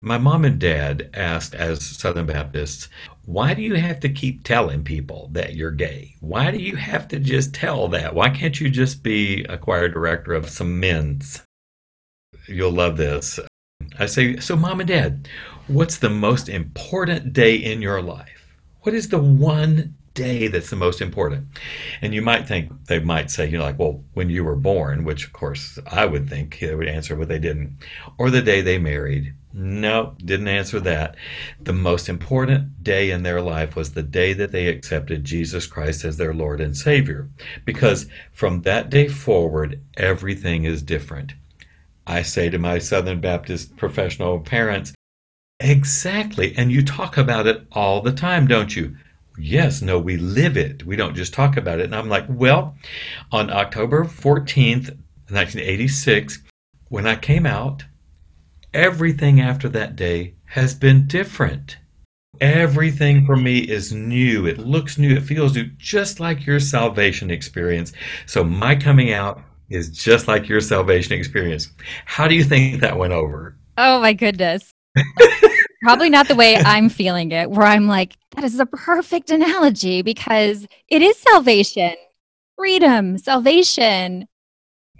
My 0.04 0.18
mom 0.18 0.44
and 0.44 0.58
dad 0.58 1.10
asked, 1.14 1.54
as 1.54 1.80
Southern 1.80 2.26
Baptists, 2.26 2.88
why 3.24 3.54
do 3.54 3.62
you 3.62 3.76
have 3.76 4.00
to 4.00 4.08
keep 4.08 4.42
telling 4.42 4.82
people 4.82 5.30
that 5.30 5.54
you're 5.54 5.70
gay? 5.70 6.16
Why 6.18 6.50
do 6.50 6.58
you 6.58 6.74
have 6.74 7.06
to 7.08 7.20
just 7.20 7.54
tell 7.54 7.86
that? 7.90 8.12
Why 8.12 8.28
can't 8.28 8.60
you 8.60 8.68
just 8.68 9.04
be 9.04 9.44
a 9.44 9.56
choir 9.56 9.88
director 9.88 10.32
of 10.32 10.50
some 10.50 10.80
men's? 10.80 11.44
You'll 12.48 12.72
love 12.72 12.96
this. 12.96 13.38
I 13.96 14.06
say, 14.06 14.38
so 14.38 14.56
mom 14.56 14.80
and 14.80 14.88
dad, 14.88 15.28
what's 15.68 15.98
the 15.98 16.10
most 16.10 16.48
important 16.48 17.32
day 17.32 17.54
in 17.54 17.80
your 17.80 18.02
life? 18.02 18.56
What 18.80 18.96
is 18.96 19.08
the 19.08 19.22
one 19.22 19.94
day 20.14 20.48
that's 20.48 20.70
the 20.70 20.76
most 20.76 21.00
important. 21.00 21.46
And 22.02 22.14
you 22.14 22.22
might 22.22 22.46
think 22.46 22.70
they 22.86 22.98
might 22.98 23.30
say, 23.30 23.48
you 23.48 23.58
know, 23.58 23.64
like, 23.64 23.78
well, 23.78 24.04
when 24.14 24.28
you 24.28 24.44
were 24.44 24.56
born, 24.56 25.04
which 25.04 25.24
of 25.24 25.32
course 25.32 25.78
I 25.86 26.04
would 26.06 26.28
think 26.28 26.58
they 26.58 26.74
would 26.74 26.88
answer, 26.88 27.16
but 27.16 27.28
they 27.28 27.38
didn't, 27.38 27.78
or 28.18 28.30
the 28.30 28.42
day 28.42 28.60
they 28.60 28.78
married. 28.78 29.34
No, 29.54 30.14
didn't 30.24 30.48
answer 30.48 30.80
that. 30.80 31.16
The 31.60 31.74
most 31.74 32.08
important 32.08 32.82
day 32.82 33.10
in 33.10 33.22
their 33.22 33.42
life 33.42 33.76
was 33.76 33.92
the 33.92 34.02
day 34.02 34.32
that 34.32 34.50
they 34.50 34.66
accepted 34.66 35.24
Jesus 35.24 35.66
Christ 35.66 36.04
as 36.04 36.16
their 36.16 36.32
Lord 36.32 36.60
and 36.60 36.76
Savior. 36.76 37.28
Because 37.66 38.06
from 38.32 38.62
that 38.62 38.88
day 38.88 39.08
forward, 39.08 39.80
everything 39.96 40.64
is 40.64 40.82
different. 40.82 41.34
I 42.06 42.22
say 42.22 42.48
to 42.48 42.58
my 42.58 42.78
Southern 42.78 43.20
Baptist 43.20 43.76
professional 43.76 44.40
parents, 44.40 44.94
exactly. 45.60 46.54
And 46.56 46.72
you 46.72 46.82
talk 46.82 47.18
about 47.18 47.46
it 47.46 47.66
all 47.72 48.00
the 48.00 48.12
time, 48.12 48.46
don't 48.46 48.74
you? 48.74 48.96
Yes, 49.38 49.82
no, 49.82 49.98
we 49.98 50.16
live 50.16 50.56
it. 50.56 50.84
We 50.86 50.96
don't 50.96 51.14
just 51.14 51.34
talk 51.34 51.56
about 51.56 51.78
it. 51.78 51.84
And 51.84 51.94
I'm 51.94 52.08
like, 52.08 52.26
well, 52.28 52.74
on 53.30 53.50
October 53.50 54.04
14th, 54.04 54.96
1986, 55.28 56.42
when 56.88 57.06
I 57.06 57.16
came 57.16 57.46
out, 57.46 57.84
everything 58.74 59.40
after 59.40 59.68
that 59.70 59.96
day 59.96 60.34
has 60.46 60.74
been 60.74 61.06
different. 61.06 61.78
Everything 62.40 63.26
for 63.26 63.36
me 63.36 63.58
is 63.58 63.92
new. 63.92 64.46
It 64.46 64.58
looks 64.58 64.98
new. 64.98 65.14
It 65.14 65.22
feels 65.22 65.54
new, 65.54 65.64
just 65.76 66.18
like 66.18 66.46
your 66.46 66.58
salvation 66.58 67.30
experience. 67.30 67.92
So 68.26 68.42
my 68.42 68.74
coming 68.74 69.12
out 69.12 69.42
is 69.68 69.90
just 69.90 70.28
like 70.28 70.48
your 70.48 70.60
salvation 70.60 71.12
experience. 71.12 71.68
How 72.04 72.26
do 72.28 72.34
you 72.34 72.44
think 72.44 72.80
that 72.80 72.98
went 72.98 73.12
over? 73.12 73.56
Oh 73.78 74.00
my 74.00 74.12
goodness. 74.12 74.72
Probably 75.82 76.10
not 76.10 76.28
the 76.28 76.34
way 76.34 76.56
I'm 76.56 76.88
feeling 76.88 77.32
it, 77.32 77.50
where 77.50 77.66
I'm 77.66 77.86
like, 77.86 78.16
that 78.36 78.44
is 78.44 78.58
a 78.60 78.66
perfect 78.66 79.30
analogy 79.30 80.02
because 80.02 80.66
it 80.88 81.02
is 81.02 81.18
salvation, 81.18 81.94
freedom, 82.56 83.18
salvation. 83.18 84.28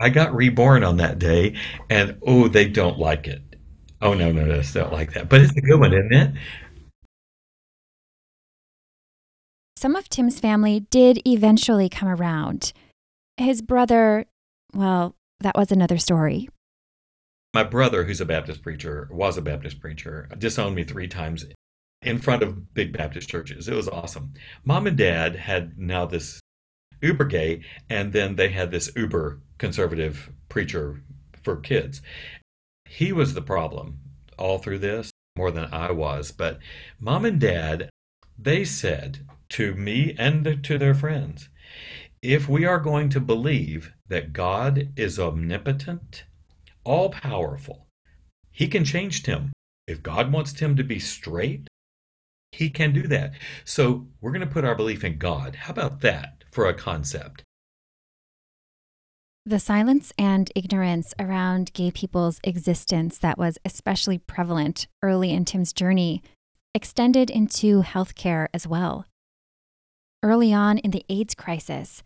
I 0.00 0.08
got 0.08 0.34
reborn 0.34 0.82
on 0.82 0.96
that 0.96 1.20
day, 1.20 1.54
and 1.88 2.18
oh, 2.26 2.48
they 2.48 2.68
don't 2.68 2.98
like 2.98 3.28
it. 3.28 3.51
Oh, 4.02 4.14
no, 4.14 4.32
no, 4.32 4.44
no, 4.44 4.60
they 4.60 4.80
don't 4.80 4.92
like 4.92 5.12
that. 5.12 5.28
But 5.28 5.42
it's 5.42 5.56
a 5.56 5.60
good 5.60 5.78
one, 5.78 5.92
isn't 5.92 6.12
it? 6.12 6.32
Some 9.76 9.94
of 9.94 10.08
Tim's 10.08 10.40
family 10.40 10.80
did 10.90 11.26
eventually 11.26 11.88
come 11.88 12.08
around. 12.08 12.72
His 13.36 13.62
brother, 13.62 14.26
well, 14.74 15.14
that 15.40 15.56
was 15.56 15.70
another 15.70 15.98
story. 15.98 16.48
My 17.54 17.62
brother, 17.62 18.04
who's 18.04 18.20
a 18.20 18.26
Baptist 18.26 18.62
preacher, 18.62 19.08
was 19.10 19.36
a 19.36 19.42
Baptist 19.42 19.80
preacher, 19.80 20.28
disowned 20.36 20.74
me 20.74 20.84
three 20.84 21.06
times 21.06 21.44
in 22.00 22.18
front 22.18 22.42
of 22.42 22.74
big 22.74 22.92
Baptist 22.92 23.28
churches. 23.28 23.68
It 23.68 23.74
was 23.74 23.88
awesome. 23.88 24.34
Mom 24.64 24.86
and 24.86 24.96
dad 24.96 25.36
had 25.36 25.78
now 25.78 26.06
this 26.06 26.40
uber 27.00 27.24
gay, 27.24 27.62
and 27.88 28.12
then 28.12 28.36
they 28.36 28.48
had 28.48 28.70
this 28.70 28.90
uber 28.96 29.40
conservative 29.58 30.30
preacher 30.48 31.02
for 31.42 31.56
kids. 31.56 32.02
He 32.94 33.10
was 33.10 33.32
the 33.32 33.40
problem 33.40 34.00
all 34.36 34.58
through 34.58 34.80
this, 34.80 35.10
more 35.34 35.50
than 35.50 35.72
I 35.72 35.92
was. 35.92 36.30
But 36.30 36.58
mom 37.00 37.24
and 37.24 37.40
dad, 37.40 37.88
they 38.38 38.66
said 38.66 39.26
to 39.50 39.74
me 39.74 40.14
and 40.18 40.62
to 40.62 40.76
their 40.76 40.92
friends, 40.92 41.48
if 42.20 42.50
we 42.50 42.66
are 42.66 42.78
going 42.78 43.08
to 43.08 43.18
believe 43.20 43.94
that 44.08 44.34
God 44.34 44.92
is 44.94 45.18
omnipotent, 45.18 46.24
all 46.84 47.08
powerful. 47.08 47.86
He 48.50 48.68
can 48.68 48.84
change 48.84 49.22
Tim. 49.22 49.52
If 49.86 50.02
God 50.02 50.30
wants 50.30 50.52
Tim 50.52 50.76
to 50.76 50.84
be 50.84 50.98
straight, 50.98 51.68
he 52.52 52.68
can 52.68 52.92
do 52.92 53.08
that. 53.08 53.32
So 53.64 54.08
we're 54.20 54.32
going 54.32 54.46
to 54.46 54.54
put 54.54 54.66
our 54.66 54.74
belief 54.74 55.02
in 55.02 55.16
God. 55.16 55.56
How 55.56 55.70
about 55.70 56.02
that 56.02 56.44
for 56.50 56.66
a 56.66 56.74
concept? 56.74 57.42
The 59.44 59.58
silence 59.58 60.12
and 60.16 60.52
ignorance 60.54 61.14
around 61.18 61.72
gay 61.72 61.90
people's 61.90 62.38
existence 62.44 63.18
that 63.18 63.38
was 63.38 63.58
especially 63.64 64.18
prevalent 64.18 64.86
early 65.02 65.32
in 65.32 65.44
Tim's 65.44 65.72
journey 65.72 66.22
extended 66.74 67.28
into 67.28 67.82
healthcare 67.82 68.46
as 68.54 68.68
well. 68.68 69.04
Early 70.22 70.52
on 70.52 70.78
in 70.78 70.92
the 70.92 71.04
AIDS 71.08 71.34
crisis, 71.34 72.04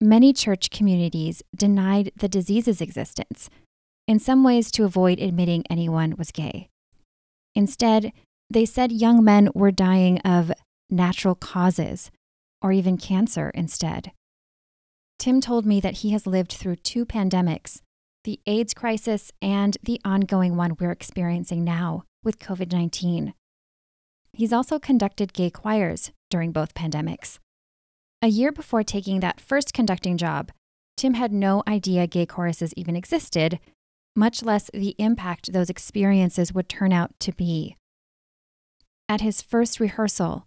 many 0.00 0.32
church 0.32 0.70
communities 0.70 1.42
denied 1.56 2.12
the 2.14 2.28
disease's 2.28 2.80
existence, 2.80 3.50
in 4.06 4.20
some 4.20 4.44
ways 4.44 4.70
to 4.70 4.84
avoid 4.84 5.18
admitting 5.18 5.64
anyone 5.68 6.14
was 6.16 6.30
gay. 6.30 6.68
Instead, 7.56 8.12
they 8.48 8.64
said 8.64 8.92
young 8.92 9.24
men 9.24 9.48
were 9.56 9.72
dying 9.72 10.20
of 10.20 10.52
natural 10.88 11.34
causes 11.34 12.12
or 12.62 12.70
even 12.70 12.96
cancer 12.96 13.50
instead. 13.54 14.12
Tim 15.18 15.40
told 15.40 15.66
me 15.66 15.80
that 15.80 15.98
he 15.98 16.10
has 16.10 16.26
lived 16.26 16.52
through 16.52 16.76
two 16.76 17.04
pandemics 17.06 17.80
the 18.24 18.40
AIDS 18.44 18.74
crisis 18.74 19.30
and 19.40 19.76
the 19.84 20.00
ongoing 20.04 20.56
one 20.56 20.76
we're 20.80 20.90
experiencing 20.90 21.62
now 21.62 22.02
with 22.24 22.40
COVID 22.40 22.72
19. 22.72 23.32
He's 24.32 24.52
also 24.52 24.80
conducted 24.80 25.32
gay 25.32 25.48
choirs 25.48 26.10
during 26.28 26.50
both 26.50 26.74
pandemics. 26.74 27.38
A 28.20 28.26
year 28.26 28.50
before 28.50 28.82
taking 28.82 29.20
that 29.20 29.40
first 29.40 29.72
conducting 29.72 30.16
job, 30.16 30.50
Tim 30.96 31.14
had 31.14 31.32
no 31.32 31.62
idea 31.68 32.08
gay 32.08 32.26
choruses 32.26 32.74
even 32.76 32.96
existed, 32.96 33.60
much 34.16 34.42
less 34.42 34.70
the 34.74 34.96
impact 34.98 35.52
those 35.52 35.70
experiences 35.70 36.52
would 36.52 36.68
turn 36.68 36.92
out 36.92 37.12
to 37.20 37.32
be. 37.32 37.76
At 39.08 39.20
his 39.20 39.40
first 39.40 39.78
rehearsal, 39.78 40.44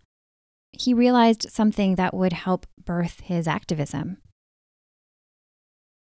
he 0.74 0.94
realized 0.94 1.50
something 1.50 1.96
that 1.96 2.14
would 2.14 2.34
help 2.34 2.66
birth 2.84 3.22
his 3.22 3.48
activism. 3.48 4.18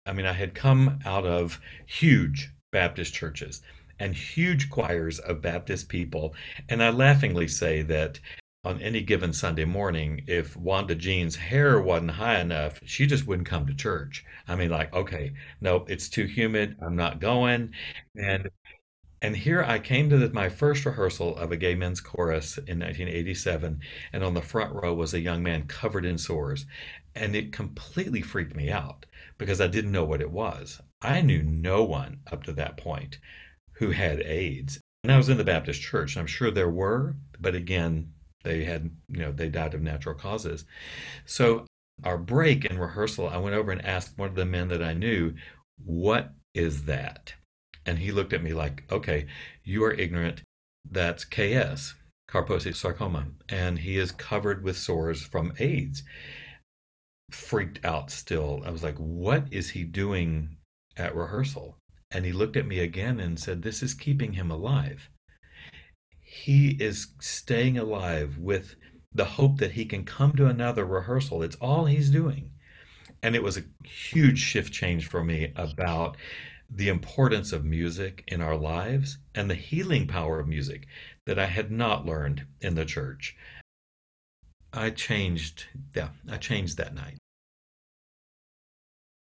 I 0.07 0.13
mean, 0.13 0.27
I 0.27 0.33
had 0.33 0.55
come 0.55 0.99
out 1.07 1.25
of 1.27 1.61
huge 1.87 2.51
Baptist 2.71 3.15
churches 3.15 3.63
and 3.99 4.15
huge 4.15 4.69
choirs 4.69 5.19
of 5.19 5.41
Baptist 5.41 5.89
people. 5.89 6.35
And 6.69 6.83
I 6.83 6.91
laughingly 6.91 7.49
say 7.49 7.83
that 7.83 8.21
on 8.65 8.81
any 8.83 9.01
given 9.03 9.33
Sunday 9.33 9.65
morning, 9.65 10.23
if 10.27 10.57
Wanda 10.57 10.95
Jean's 10.95 11.37
hair 11.37 11.81
wasn't 11.81 12.13
high 12.13 12.41
enough, 12.41 12.81
she 12.85 13.07
just 13.07 13.27
wouldn't 13.27 13.49
come 13.49 13.67
to 13.67 13.75
church. 13.75 14.25
I 14.49 14.57
mean, 14.57 14.71
like, 14.71 14.93
okay, 14.93 15.33
no, 15.61 15.85
it's 15.89 16.09
too 16.09 16.25
humid. 16.27 16.77
I'm 16.81 16.97
not 16.97 17.21
going. 17.21 17.73
And 18.17 18.51
and 19.23 19.37
here 19.37 19.63
I 19.65 19.79
came 19.79 20.11
to 20.11 20.19
the, 20.19 20.29
my 20.31 20.51
first 20.51 20.85
rehearsal 20.85 21.37
of 21.39 21.51
a 21.51 21.57
gay 21.57 21.75
men's 21.75 22.01
chorus 22.01 22.59
in 22.59 22.79
1987, 22.79 23.81
and 24.13 24.23
on 24.23 24.35
the 24.35 24.43
front 24.43 24.75
row 24.75 24.93
was 24.93 25.15
a 25.15 25.21
young 25.21 25.43
man 25.43 25.67
covered 25.67 26.05
in 26.05 26.19
sores. 26.19 26.67
And 27.15 27.35
it 27.35 27.53
completely 27.53 28.21
freaked 28.21 28.55
me 28.55 28.71
out 28.71 29.07
because 29.39 29.61
I 29.61 29.67
didn't 29.67 29.93
know 29.93 30.05
what 30.05 30.21
it 30.21 30.31
was. 30.31 30.81
I 31.03 31.21
knew 31.21 31.43
no 31.43 31.83
one 31.85 32.21
up 32.31 32.45
to 32.45 32.53
that 32.53 32.77
point 32.77 33.19
who 33.75 33.91
had 33.91 34.21
AIDS. 34.21 34.81
And 35.03 35.13
I 35.13 35.17
was 35.17 35.29
in 35.29 35.37
the 35.37 35.45
Baptist 35.45 35.83
church, 35.83 36.15
and 36.15 36.21
I'm 36.21 36.27
sure 36.27 36.51
there 36.51 36.71
were, 36.71 37.17
but 37.39 37.55
again, 37.55 38.13
they 38.43 38.65
had, 38.65 38.91
you 39.09 39.21
know, 39.21 39.33
they 39.33 39.49
died 39.49 39.75
of 39.75 39.83
natural 39.83 40.15
causes. 40.15 40.65
So 41.27 41.67
our 42.03 42.19
break 42.19 42.65
in 42.65 42.79
rehearsal, 42.79 43.29
I 43.29 43.37
went 43.37 43.55
over 43.55 43.71
and 43.71 43.85
asked 43.85 44.17
one 44.19 44.29
of 44.29 44.35
the 44.35 44.45
men 44.45 44.69
that 44.69 44.83
I 44.83 44.95
knew, 44.95 45.35
what 45.85 46.33
is 46.55 46.85
that? 46.85 47.35
And 47.87 47.99
he 47.99 48.13
looked 48.13 48.33
at 48.33 48.43
me 48.43 48.55
like, 48.55 48.85
okay, 48.91 49.27
you 49.63 49.85
are 49.85 49.93
ignorant. 49.93 50.43
That's 50.91 51.25
KS, 51.25 51.95
Kaposi 52.29 52.75
sarcoma. 52.75 53.27
And 53.49 53.79
he 53.79 53.99
is 53.99 54.13
covered 54.13 54.63
with 54.63 54.77
sores 54.77 55.23
from 55.23 55.53
AIDS. 55.59 56.03
Freaked 57.31 57.85
out 57.85 58.11
still. 58.11 58.63
I 58.65 58.71
was 58.71 58.83
like, 58.83 58.97
what 58.97 59.47
is 59.51 59.71
he 59.71 59.85
doing 59.85 60.57
at 60.97 61.15
rehearsal? 61.15 61.79
And 62.11 62.25
he 62.25 62.33
looked 62.33 62.57
at 62.57 62.67
me 62.67 62.79
again 62.79 63.19
and 63.19 63.39
said, 63.39 63.63
This 63.63 63.83
is 63.83 63.93
keeping 63.93 64.35
him 64.35 64.51
alive. 64.51 65.11
He 66.21 66.71
is 66.81 67.09
staying 67.21 67.77
alive 67.77 68.39
with 68.39 68.77
the 69.13 69.25
hope 69.25 69.59
that 69.59 69.73
he 69.73 69.85
can 69.85 70.05
come 70.05 70.33
to 70.33 70.47
another 70.47 70.85
rehearsal. 70.85 71.43
It's 71.43 71.57
all 71.57 71.87
he's 71.87 72.11
doing. 72.11 72.51
And 73.23 73.35
it 73.35 73.43
was 73.43 73.57
a 73.57 73.65
huge 73.85 74.39
shift 74.39 74.73
change 74.73 75.09
for 75.09 75.25
me 75.25 75.53
about 75.57 76.17
the 76.71 76.89
importance 76.89 77.53
of 77.53 77.65
music 77.65 78.25
in 78.29 78.41
our 78.41 78.57
lives 78.57 79.19
and 79.35 79.49
the 79.49 79.55
healing 79.55 80.07
power 80.07 80.41
of 80.41 80.49
music 80.49 80.87
that 81.27 81.39
I 81.39 81.47
had 81.47 81.71
not 81.71 82.07
learned 82.07 82.47
in 82.61 82.75
the 82.75 82.85
church. 82.85 83.37
I 84.77 84.91
changed, 84.91 85.67
yeah, 85.95 86.09
I 86.31 86.37
changed 86.37 86.77
that 86.79 86.95
night. 86.95 87.19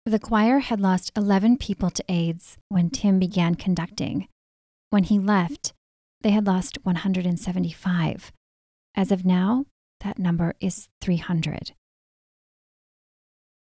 The 0.05 0.19
choir 0.19 0.59
had 0.59 0.79
lost 0.79 1.11
11 1.15 1.57
people 1.57 1.89
to 1.91 2.03
AIDS 2.09 2.57
when 2.69 2.89
Tim 2.89 3.19
began 3.19 3.55
conducting. 3.55 4.27
When 4.89 5.03
he 5.03 5.19
left, 5.19 5.73
they 6.21 6.31
had 6.31 6.47
lost 6.47 6.79
175. 6.83 8.31
As 8.95 9.11
of 9.11 9.25
now, 9.25 9.65
that 10.01 10.17
number 10.17 10.55
is 10.59 10.87
300. 11.01 11.73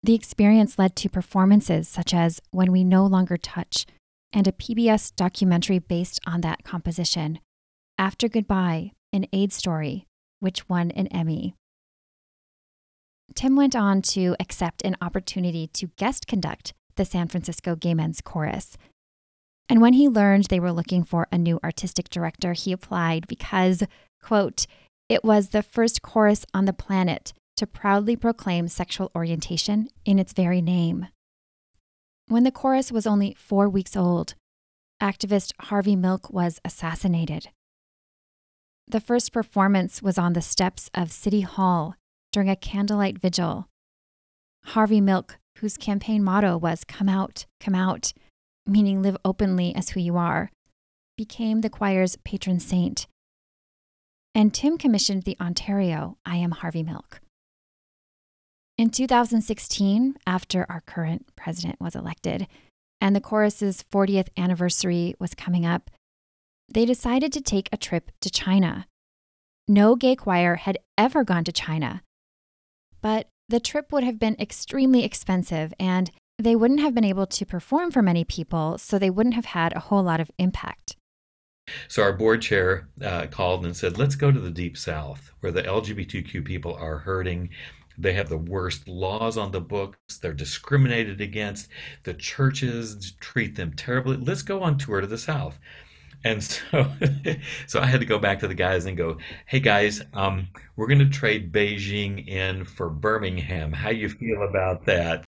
The 0.03 0.15
experience 0.15 0.79
led 0.79 0.95
to 0.97 1.09
performances 1.09 1.89
such 1.89 2.13
as 2.13 2.41
When 2.51 2.73
We 2.73 2.85
No 2.85 3.07
Longer 3.07 3.37
Touch 3.37 3.87
and 4.33 4.47
a 4.47 4.53
PBS 4.53 5.15
documentary 5.15 5.79
based 5.79 6.21
on 6.27 6.41
that 6.43 6.65
composition, 6.65 7.39
After 7.99 8.29
Goodbye, 8.29 8.93
an 9.13 9.27
AIDS 9.33 9.57
story, 9.57 10.07
which 10.41 10.69
won 10.69 10.91
an 10.93 11.07
Emmy. 11.09 11.55
Tim 13.35 13.57
went 13.57 13.75
on 13.75 14.03
to 14.03 14.37
accept 14.39 14.83
an 14.83 14.97
opportunity 15.01 15.67
to 15.69 15.89
guest 15.97 16.27
conduct 16.27 16.73
the 16.97 17.05
San 17.05 17.29
Francisco 17.29 17.75
Gay 17.75 17.95
Men's 17.95 18.21
Chorus. 18.21 18.77
And 19.69 19.81
when 19.81 19.95
he 19.95 20.09
learned 20.09 20.45
they 20.45 20.61
were 20.61 20.73
looking 20.73 21.05
for 21.05 21.29
a 21.33 21.39
new 21.39 21.59
artistic 21.65 22.09
director, 22.09 22.53
he 22.53 22.73
applied 22.73 23.27
because, 23.27 23.83
quote, 24.21 24.67
it 25.09 25.25
was 25.25 25.49
the 25.49 25.63
first 25.63 26.03
chorus 26.03 26.45
on 26.53 26.65
the 26.65 26.73
planet 26.73 27.33
to 27.57 27.67
proudly 27.67 28.17
proclaim 28.17 28.69
sexual 28.69 29.11
orientation 29.15 29.89
in 30.05 30.19
its 30.19 30.33
very 30.33 30.61
name. 30.61 31.09
When 32.29 32.45
the 32.45 32.51
chorus 32.51 32.91
was 32.91 33.07
only 33.07 33.35
four 33.35 33.69
weeks 33.69 33.97
old, 33.97 34.35
activist 35.03 35.53
Harvey 35.61 35.97
Milk 35.97 36.31
was 36.31 36.61
assassinated. 36.65 37.49
The 38.89 39.01
first 39.01 39.33
performance 39.33 40.03
was 40.03 40.19
on 40.19 40.33
the 40.33 40.43
steps 40.43 40.91
of 40.95 41.13
City 41.13 41.43
Hall 41.43 41.95
during 42.33 42.49
a 42.49 42.57
candlelight 42.57 43.19
vigil. 43.19 43.69
Harvey 44.65 45.01
Milk, 45.01 45.39
whose 45.59 45.77
campaign 45.77 46.25
motto 46.25 46.57
was 46.57 46.85
Come 46.85 47.09
Out, 47.09 47.47
Come 47.61 47.75
Out, 47.75 48.13
meaning 48.67 49.03
live 49.03 49.17
openly 49.25 49.75
as 49.75 49.91
who 49.91 50.01
you 50.01 50.17
are, 50.17 50.51
became 51.17 51.61
the 51.61 51.71
choir's 51.71 52.17
patron 52.25 52.59
saint. 52.59 53.07
And 54.35 54.55
Tim 54.55 54.79
commissioned 54.79 55.25
the 55.25 55.37
oratorio 55.41 56.17
I 56.25 56.37
Am 56.37 56.53
Harvey 56.53 56.83
Milk. 56.83 57.21
In 58.79 58.89
2016, 58.89 60.17
after 60.27 60.67
our 60.69 60.81
current 60.81 61.27
president 61.37 61.81
was 61.81 61.95
elected 61.95 62.47
and 63.01 63.15
the 63.15 63.21
chorus's 63.21 63.85
40th 63.93 64.29
anniversary 64.37 65.15
was 65.19 65.35
coming 65.35 65.67
up, 65.67 65.91
they 66.69 66.87
decided 66.87 67.33
to 67.35 67.43
take 67.43 67.69
a 67.71 67.77
trip 67.77 68.11
to 68.23 68.31
China. 68.31 68.87
No 69.69 69.95
gay 69.95 70.17
choir 70.17 70.57
had 70.57 70.79
ever 70.97 71.23
gone 71.23 71.45
to 71.45 71.53
China, 71.53 72.03
but 73.03 73.29
the 73.49 73.61
trip 73.61 73.93
would 73.93 74.05
have 74.05 74.19
been 74.19 74.37
extremely 74.39 75.05
expensive 75.05 75.75
and 75.79 76.11
they 76.39 76.57
wouldn't 76.57 76.81
have 76.81 76.95
been 76.95 77.05
able 77.05 77.27
to 77.27 77.45
perform 77.45 77.91
for 77.91 78.03
many 78.03 78.25
people, 78.25 78.79
so 78.79 78.99
they 78.99 79.11
wouldn't 79.11 79.35
have 79.35 79.45
had 79.45 79.75
a 79.75 79.81
whole 79.81 80.03
lot 80.03 80.21
of 80.21 80.31
impact. 80.39 80.97
So 81.89 82.03
our 82.03 82.13
board 82.13 82.43
chair 82.43 82.89
uh, 83.05 83.27
called 83.27 83.65
and 83.65 83.77
said, 83.77 83.99
let's 83.99 84.17
go 84.17 84.33
to 84.33 84.41
the 84.41 84.51
deep 84.51 84.77
south 84.77 85.31
where 85.41 85.53
the 85.53 85.63
LGBTQ 85.63 86.45
people 86.45 86.75
are 86.75 86.99
hurting. 86.99 87.51
They 87.99 88.15
have 88.15 88.29
the 88.29 88.39
worst 88.39 88.89
laws 88.89 89.37
on 89.37 89.53
the 89.53 89.61
books. 89.61 89.99
They're 90.21 90.33
discriminated 90.33 91.21
against. 91.21 91.69
The 92.05 92.15
churches 92.15 93.13
treat 93.21 93.55
them 93.55 93.75
terribly. 93.75 94.17
Let's 94.17 94.43
go 94.43 94.63
on 94.63 94.79
tour 94.79 95.01
to 95.01 95.07
the 95.07 95.19
south. 95.19 95.59
And 96.25 96.43
so, 96.45 96.87
so 97.67 97.81
I 97.81 97.87
had 97.87 98.01
to 98.01 98.07
go 98.07 98.19
back 98.19 98.41
to 98.41 98.49
the 98.49 98.55
guys 98.55 98.87
and 98.87 98.97
go, 98.97 99.19
"Hey 99.47 99.61
guys, 99.61 100.03
um, 100.13 100.49
we're 100.77 100.87
going 100.89 100.99
to 100.99 101.09
trade 101.09 101.53
Beijing 101.53 102.27
in 102.27 102.65
for 102.65 102.89
Birmingham. 102.89 103.73
How 103.73 103.91
you 103.91 104.09
feel 104.09 104.43
about 104.43 104.87
that?" 104.87 105.25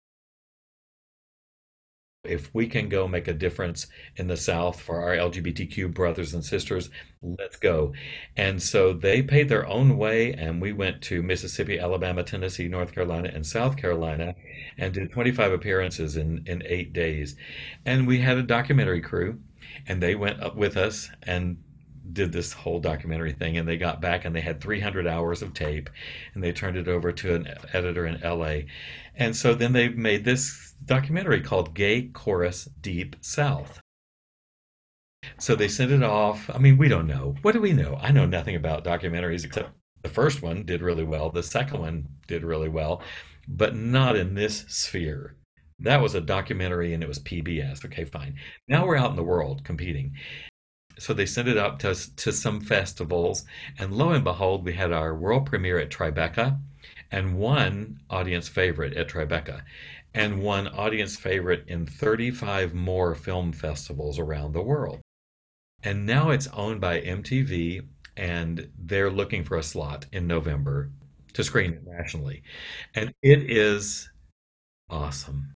If 2.25 2.55
we 2.55 2.67
can 2.67 2.89
go 2.89 3.07
make 3.07 3.29
a 3.29 3.35
difference 3.35 3.87
in 4.17 4.29
the 4.29 4.37
South 4.37 4.81
for 4.81 5.03
our 5.03 5.15
LGBTQ 5.15 5.93
brothers 5.93 6.33
and 6.33 6.43
sisters, 6.43 6.89
let's 7.21 7.57
go. 7.57 7.93
And 8.35 8.63
so 8.63 8.95
they 8.95 9.23
paid 9.23 9.51
their 9.51 9.67
own 9.67 9.99
way, 9.99 10.33
and 10.33 10.59
we 10.59 10.73
went 10.73 11.03
to 11.03 11.23
Mississippi, 11.23 11.79
Alabama, 11.79 12.23
Tennessee, 12.23 12.67
North 12.67 12.95
Carolina, 12.95 13.31
and 13.35 13.47
South 13.47 13.77
Carolina 13.77 14.35
and 14.79 14.95
did 14.95 15.13
25 15.13 15.53
appearances 15.53 16.17
in, 16.17 16.43
in 16.47 16.63
eight 16.65 16.95
days. 16.95 17.37
And 17.85 18.07
we 18.07 18.21
had 18.21 18.39
a 18.39 18.43
documentary 18.43 19.03
crew 19.03 19.39
and 19.87 20.03
they 20.03 20.15
went 20.15 20.43
up 20.43 20.57
with 20.57 20.77
us 20.77 21.11
and 21.23 21.59
did 22.13 22.33
this 22.33 22.53
whole 22.53 22.81
documentary 22.81 23.33
thing 23.33 23.57
and 23.57 23.67
they 23.67 23.79
got 23.79 24.01
back 24.01 24.25
and 24.25 24.37
they 24.37 24.41
had 24.41 24.61
300 24.61 25.07
hours 25.07 25.43
of 25.43 25.55
tape 25.55 25.89
and 26.35 26.45
they 26.45 26.53
turned 26.53 26.77
it 26.77 26.87
over 26.87 27.13
to 27.13 27.35
an 27.35 27.49
editor 27.73 28.07
in 28.07 28.21
LA. 28.21 28.67
And 29.15 29.35
so 29.35 29.55
then 29.55 29.73
they 29.73 29.89
made 29.89 30.25
this 30.25 30.75
documentary 30.85 31.41
called 31.41 31.75
Gay 31.75 32.09
Chorus 32.09 32.67
Deep 32.81 33.17
South. 33.21 33.81
So 35.39 35.57
they 35.57 35.69
sent 35.69 35.91
it 35.93 36.03
off. 36.03 36.51
I 36.55 36.59
mean, 36.59 36.77
we 36.77 36.89
don't 36.89 37.07
know. 37.07 37.35
What 37.43 37.53
do 37.53 37.61
we 37.61 37.73
know? 37.73 37.99
I 38.01 38.13
know 38.13 38.27
nothing 38.27 38.57
about 38.57 38.85
documentaries 38.85 39.45
except 39.45 39.71
the 40.03 40.11
first 40.11 40.43
one 40.43 40.65
did 40.65 40.83
really 40.83 41.05
well. 41.05 41.31
The 41.31 41.43
second 41.43 41.81
one 41.81 42.07
did 42.27 42.45
really 42.45 42.69
well. 42.69 43.03
but 43.49 43.75
not 43.77 44.17
in 44.17 44.35
this 44.35 44.65
sphere. 44.69 45.37
That 45.81 46.01
was 46.01 46.15
a 46.15 46.21
documentary 46.21 46.95
and 46.95 47.03
it 47.03 47.09
was 47.09 47.19
PBS. 47.19 47.85
Okay, 47.85 48.05
fine. 48.05 48.37
Now 48.69 48.87
we're 48.87 48.97
out 48.97 49.11
in 49.11 49.17
the 49.17 49.23
world 49.23 49.65
competing. 49.65 50.15
So 50.99 51.13
they 51.13 51.27
sent 51.27 51.49
it 51.49 51.57
up 51.57 51.81
to, 51.81 51.95
to 52.17 52.33
some 52.33 52.61
festivals, 52.61 53.45
and 53.79 53.93
lo 53.93 54.13
and 54.13 54.23
behold, 54.23 54.65
we 54.65 54.75
had 54.75 54.93
our 54.93 55.15
world 55.15 55.47
premiere 55.47 55.79
at 55.81 55.91
Tribeca 55.91 56.61
and 57.11 57.37
won 57.37 57.99
audience 58.11 58.49
favorite 58.49 58.97
at 58.97 59.09
Tribeca 59.09 59.63
and 60.15 60.41
won 60.41 60.69
audience 60.69 61.17
favorite 61.17 61.65
in 61.67 61.87
35 61.87 62.73
more 62.75 63.15
film 63.15 63.53
festivals 63.53 64.19
around 64.19 64.53
the 64.53 64.63
world. 64.63 65.01
And 65.83 66.07
now 66.07 66.31
it's 66.31 66.47
owned 66.49 66.81
by 66.81 67.01
MTV, 67.01 67.87
and 68.17 68.71
they're 68.79 69.11
looking 69.11 69.45
for 69.45 69.59
a 69.59 69.63
slot 69.63 70.07
in 70.13 70.27
November 70.27 70.91
to 71.35 71.45
screen 71.45 71.75
it 71.75 71.85
nationally. 71.85 72.43
And 72.95 73.13
it 73.23 73.51
is 73.51 74.09
awesome. 74.89 75.55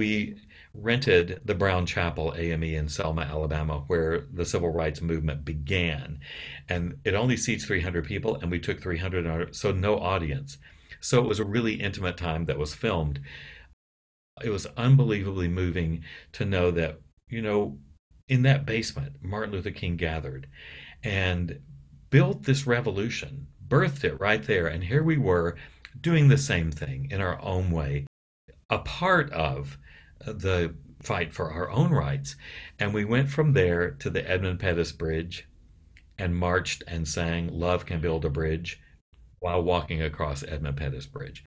We 0.00 0.36
rented 0.74 1.40
the 1.44 1.54
Brown 1.54 1.86
Chapel 1.86 2.34
AME 2.36 2.62
in 2.62 2.88
Selma, 2.88 3.22
Alabama, 3.22 3.84
where 3.86 4.26
the 4.32 4.44
civil 4.44 4.70
rights 4.70 5.00
movement 5.00 5.44
began. 5.44 6.20
And 6.68 6.96
it 7.04 7.14
only 7.14 7.36
seats 7.36 7.64
300 7.64 8.04
people, 8.04 8.36
and 8.36 8.50
we 8.50 8.60
took 8.60 8.80
300, 8.80 9.54
so 9.54 9.72
no 9.72 9.98
audience. 9.98 10.58
So 11.00 11.18
it 11.22 11.28
was 11.28 11.38
a 11.38 11.44
really 11.44 11.74
intimate 11.74 12.16
time 12.16 12.46
that 12.46 12.58
was 12.58 12.74
filmed 12.74 13.20
it 14.42 14.50
was 14.50 14.66
unbelievably 14.76 15.48
moving 15.48 16.04
to 16.32 16.44
know 16.44 16.70
that, 16.70 17.00
you 17.28 17.42
know, 17.42 17.78
in 18.28 18.42
that 18.42 18.66
basement, 18.66 19.16
Martin 19.22 19.52
Luther 19.52 19.70
King 19.70 19.96
gathered 19.96 20.48
and 21.02 21.58
built 22.10 22.44
this 22.44 22.66
revolution, 22.66 23.46
birthed 23.68 24.04
it 24.04 24.20
right 24.20 24.42
there. 24.42 24.66
And 24.66 24.82
here 24.82 25.02
we 25.02 25.18
were 25.18 25.56
doing 26.00 26.28
the 26.28 26.38
same 26.38 26.70
thing 26.70 27.08
in 27.10 27.20
our 27.20 27.40
own 27.42 27.70
way, 27.70 28.06
a 28.68 28.78
part 28.78 29.30
of 29.32 29.76
the 30.26 30.74
fight 31.02 31.32
for 31.32 31.50
our 31.50 31.70
own 31.70 31.90
rights. 31.90 32.36
And 32.78 32.92
we 32.92 33.04
went 33.04 33.30
from 33.30 33.52
there 33.52 33.90
to 33.92 34.10
the 34.10 34.28
Edmund 34.28 34.60
Pettus 34.60 34.92
Bridge 34.92 35.48
and 36.18 36.36
marched 36.36 36.82
and 36.86 37.08
sang 37.08 37.48
Love 37.48 37.86
Can 37.86 38.00
Build 38.00 38.24
a 38.24 38.30
Bridge 38.30 38.80
while 39.38 39.62
walking 39.62 40.02
across 40.02 40.42
Edmund 40.42 40.76
Pettus 40.76 41.06
Bridge. 41.06 41.44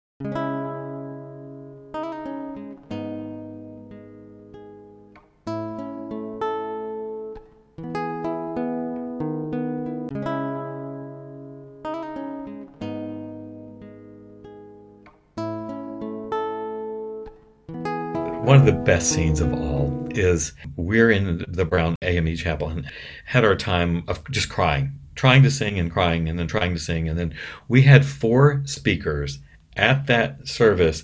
The 18.71 18.77
best 18.77 19.11
scenes 19.11 19.41
of 19.41 19.53
all 19.53 20.07
is 20.11 20.53
we're 20.77 21.11
in 21.11 21.45
the 21.49 21.65
Brown 21.65 21.97
AME 22.03 22.37
chapel 22.37 22.69
and 22.69 22.89
had 23.25 23.45
our 23.45 23.57
time 23.57 24.05
of 24.07 24.23
just 24.31 24.49
crying, 24.49 24.93
trying 25.17 25.43
to 25.43 25.51
sing 25.51 25.77
and 25.81 25.91
crying 25.91 26.29
and 26.29 26.39
then 26.39 26.47
trying 26.47 26.73
to 26.75 26.79
sing. 26.79 27.09
And 27.09 27.19
then 27.19 27.35
we 27.67 27.83
had 27.83 28.07
four 28.07 28.63
speakers 28.67 29.41
at 29.77 30.07
that 30.07 30.47
service, 30.47 31.03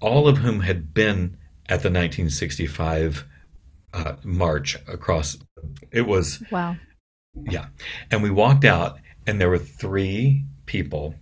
all 0.00 0.26
of 0.26 0.38
whom 0.38 0.58
had 0.58 0.92
been 0.92 1.36
at 1.66 1.84
the 1.84 1.88
1965 1.88 3.24
uh, 3.92 4.14
march 4.24 4.76
across. 4.88 5.36
It 5.92 6.08
was. 6.08 6.42
Wow. 6.50 6.74
Yeah. 7.48 7.66
And 8.10 8.24
we 8.24 8.30
walked 8.30 8.64
out 8.64 8.98
and 9.24 9.40
there 9.40 9.50
were 9.50 9.58
three 9.58 10.44
people 10.66 11.14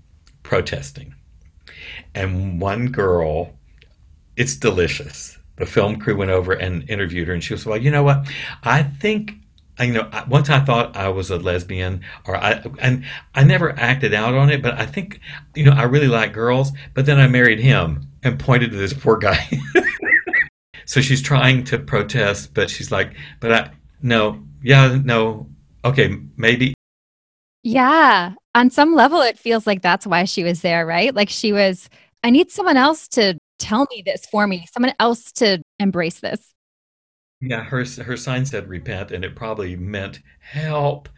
protesting. 0.42 1.14
And 2.14 2.62
one 2.62 2.86
girl, 2.86 3.58
it's 4.38 4.56
delicious 4.56 5.36
the 5.62 5.66
film 5.66 5.96
crew 5.96 6.16
went 6.16 6.32
over 6.32 6.54
and 6.54 6.90
interviewed 6.90 7.28
her, 7.28 7.34
and 7.34 7.42
she 7.42 7.54
was 7.54 7.64
well, 7.64 7.78
you 7.78 7.88
know 7.88 8.02
what? 8.02 8.26
I 8.64 8.82
think 8.82 9.34
you 9.78 9.92
know 9.92 10.10
once 10.28 10.50
I 10.50 10.58
thought 10.58 10.96
I 10.96 11.08
was 11.08 11.30
a 11.30 11.36
lesbian, 11.36 12.00
or 12.26 12.36
I 12.36 12.64
and 12.80 13.04
I 13.36 13.44
never 13.44 13.70
acted 13.78 14.12
out 14.12 14.34
on 14.34 14.50
it, 14.50 14.60
but 14.60 14.74
I 14.74 14.86
think 14.86 15.20
you 15.54 15.64
know 15.64 15.70
I 15.70 15.84
really 15.84 16.08
like 16.08 16.32
girls. 16.32 16.72
But 16.94 17.06
then 17.06 17.20
I 17.20 17.28
married 17.28 17.60
him 17.60 18.08
and 18.24 18.40
pointed 18.40 18.72
to 18.72 18.76
this 18.76 18.92
poor 18.92 19.18
guy. 19.18 19.48
so 20.84 21.00
she's 21.00 21.22
trying 21.22 21.62
to 21.66 21.78
protest, 21.78 22.54
but 22.54 22.68
she's 22.68 22.90
like, 22.90 23.14
but 23.38 23.52
I 23.52 23.70
no, 24.02 24.42
yeah, 24.64 24.98
no, 25.04 25.46
okay, 25.84 26.18
maybe. 26.36 26.74
Yeah, 27.62 28.34
on 28.56 28.70
some 28.70 28.96
level, 28.96 29.20
it 29.20 29.38
feels 29.38 29.64
like 29.68 29.80
that's 29.80 30.08
why 30.08 30.24
she 30.24 30.42
was 30.42 30.62
there, 30.62 30.84
right? 30.84 31.14
Like 31.14 31.28
she 31.28 31.52
was. 31.52 31.88
I 32.24 32.30
need 32.30 32.50
someone 32.50 32.76
else 32.76 33.06
to 33.08 33.38
tell 33.62 33.86
me 33.90 34.02
this 34.04 34.26
for 34.26 34.46
me, 34.46 34.66
someone 34.72 34.92
else 34.98 35.32
to 35.32 35.62
embrace 35.78 36.20
this. 36.20 36.52
Yeah, 37.40 37.64
her 37.64 37.84
her 37.84 38.16
sign 38.16 38.44
said 38.44 38.68
repent, 38.68 39.10
and 39.10 39.24
it 39.24 39.34
probably 39.34 39.74
meant 39.76 40.20
help. 40.40 41.08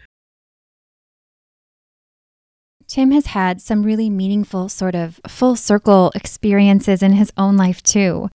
Tim 2.87 3.11
has 3.11 3.27
had 3.27 3.61
some 3.61 3.83
really 3.83 4.11
meaningful, 4.11 4.69
sort 4.69 4.95
of 4.95 5.21
full 5.27 5.57
circle 5.57 6.13
experiences 6.15 7.03
in 7.03 7.13
his 7.13 7.33
own 7.37 7.57
life, 7.57 7.83
too. 7.83 8.31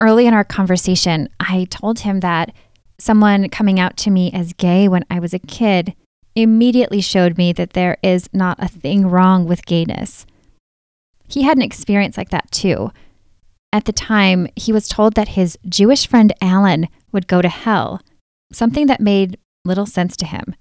Early 0.00 0.26
in 0.26 0.34
our 0.34 0.44
conversation, 0.44 1.28
I 1.38 1.66
told 1.70 2.00
him 2.00 2.20
that 2.20 2.52
someone 2.98 3.48
coming 3.48 3.78
out 3.78 3.96
to 3.98 4.10
me 4.10 4.32
as 4.32 4.52
gay 4.54 4.88
when 4.88 5.04
I 5.10 5.18
was 5.18 5.32
a 5.34 5.38
kid 5.38 5.94
immediately 6.34 7.00
showed 7.00 7.38
me 7.38 7.52
that 7.52 7.74
there 7.74 7.98
is 8.02 8.28
not 8.32 8.62
a 8.62 8.68
thing 8.68 9.06
wrong 9.06 9.46
with 9.46 9.66
gayness. 9.66 10.26
He 11.28 11.42
had 11.42 11.56
an 11.56 11.62
experience 11.62 12.16
like 12.16 12.30
that, 12.30 12.50
too, 12.50 12.90
at 13.74 13.86
the 13.86 13.92
time, 13.92 14.46
he 14.54 14.72
was 14.72 14.86
told 14.86 15.16
that 15.16 15.30
his 15.30 15.58
Jewish 15.68 16.06
friend 16.06 16.32
Alan 16.40 16.86
would 17.10 17.26
go 17.26 17.42
to 17.42 17.48
hell, 17.48 18.00
something 18.52 18.86
that 18.86 19.00
made 19.00 19.36
little 19.64 19.84
sense 19.84 20.16
to 20.18 20.26
him. 20.26 20.54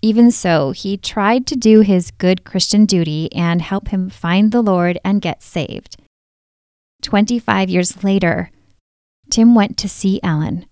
Even 0.00 0.30
so, 0.30 0.70
he 0.70 0.96
tried 0.96 1.46
to 1.46 1.56
do 1.56 1.80
his 1.80 2.10
good 2.12 2.42
Christian 2.42 2.86
duty 2.86 3.30
and 3.34 3.60
help 3.60 3.88
him 3.88 4.08
find 4.08 4.50
the 4.50 4.62
Lord 4.62 4.98
and 5.04 5.20
get 5.20 5.42
saved. 5.42 5.98
25 7.02 7.68
years 7.68 8.02
later, 8.02 8.50
Tim 9.28 9.54
went 9.54 9.76
to 9.76 9.88
see 9.88 10.20
Alan. 10.22 10.64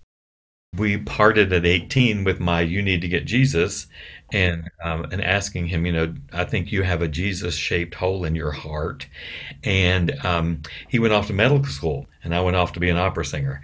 We 0.75 0.97
parted 0.97 1.53
at 1.53 1.63
18 1.63 2.23
with 2.23 2.39
my 2.39 2.61
You 2.61 2.81
Need 2.81 3.01
to 3.01 3.07
Get 3.07 3.25
Jesus, 3.25 3.85
and 4.31 4.69
um, 4.83 5.05
and 5.11 5.23
asking 5.23 5.67
him, 5.67 5.85
you 5.85 5.91
know, 5.91 6.13
I 6.31 6.45
think 6.45 6.71
you 6.71 6.83
have 6.83 7.01
a 7.01 7.07
Jesus 7.07 7.55
shaped 7.55 7.95
hole 7.95 8.25
in 8.25 8.35
your 8.35 8.51
heart, 8.51 9.07
and 9.63 10.11
um, 10.25 10.61
he 10.87 10.99
went 10.99 11.13
off 11.13 11.27
to 11.27 11.33
medical 11.33 11.65
school, 11.65 12.05
and 12.23 12.35
I 12.35 12.41
went 12.41 12.55
off 12.55 12.73
to 12.73 12.79
be 12.79 12.89
an 12.89 12.97
opera 12.97 13.25
singer, 13.25 13.61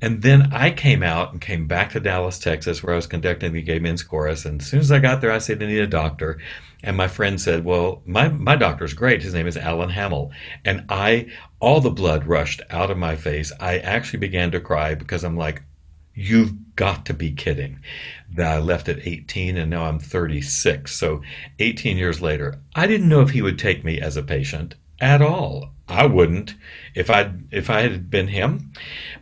and 0.00 0.22
then 0.22 0.52
I 0.52 0.70
came 0.70 1.02
out 1.02 1.32
and 1.32 1.40
came 1.40 1.66
back 1.66 1.92
to 1.92 2.00
Dallas, 2.00 2.38
Texas, 2.38 2.82
where 2.82 2.92
I 2.92 2.96
was 2.96 3.06
conducting 3.06 3.52
the 3.52 3.62
gay 3.62 3.78
men's 3.78 4.02
chorus, 4.02 4.44
and 4.44 4.60
as 4.60 4.66
soon 4.66 4.80
as 4.80 4.92
I 4.92 4.98
got 4.98 5.20
there, 5.20 5.32
I 5.32 5.38
said 5.38 5.62
I 5.62 5.66
need 5.66 5.78
a 5.78 5.86
doctor, 5.86 6.38
and 6.82 6.96
my 6.96 7.08
friend 7.08 7.40
said, 7.40 7.64
well, 7.64 8.02
my 8.06 8.28
my 8.28 8.56
doctor's 8.56 8.94
great. 8.94 9.22
His 9.22 9.34
name 9.34 9.46
is 9.46 9.56
Alan 9.56 9.90
Hamill, 9.90 10.30
and 10.64 10.84
I 10.88 11.26
all 11.60 11.80
the 11.80 11.90
blood 11.90 12.26
rushed 12.26 12.62
out 12.70 12.90
of 12.90 12.98
my 12.98 13.16
face. 13.16 13.52
I 13.60 13.78
actually 13.78 14.20
began 14.20 14.50
to 14.52 14.60
cry 14.60 14.94
because 14.94 15.24
I'm 15.24 15.36
like, 15.36 15.62
You've 16.18 16.74
got 16.76 17.04
to 17.06 17.14
be 17.14 17.30
kidding. 17.30 17.80
That 18.36 18.56
I 18.56 18.58
left 18.58 18.88
at 18.88 19.06
18 19.06 19.56
and 19.56 19.70
now 19.70 19.84
I'm 19.84 19.98
36. 19.98 20.94
So 20.94 21.22
18 21.58 21.96
years 21.96 22.20
later, 22.20 22.60
I 22.74 22.86
didn't 22.86 23.08
know 23.08 23.20
if 23.20 23.30
he 23.30 23.42
would 23.42 23.58
take 23.58 23.84
me 23.84 24.00
as 24.00 24.16
a 24.16 24.22
patient 24.22 24.74
at 25.00 25.22
all. 25.22 25.70
I 25.88 26.06
wouldn't 26.06 26.56
if 26.94 27.10
I 27.10 27.32
if 27.52 27.70
I 27.70 27.82
had 27.82 28.10
been 28.10 28.26
him, 28.26 28.72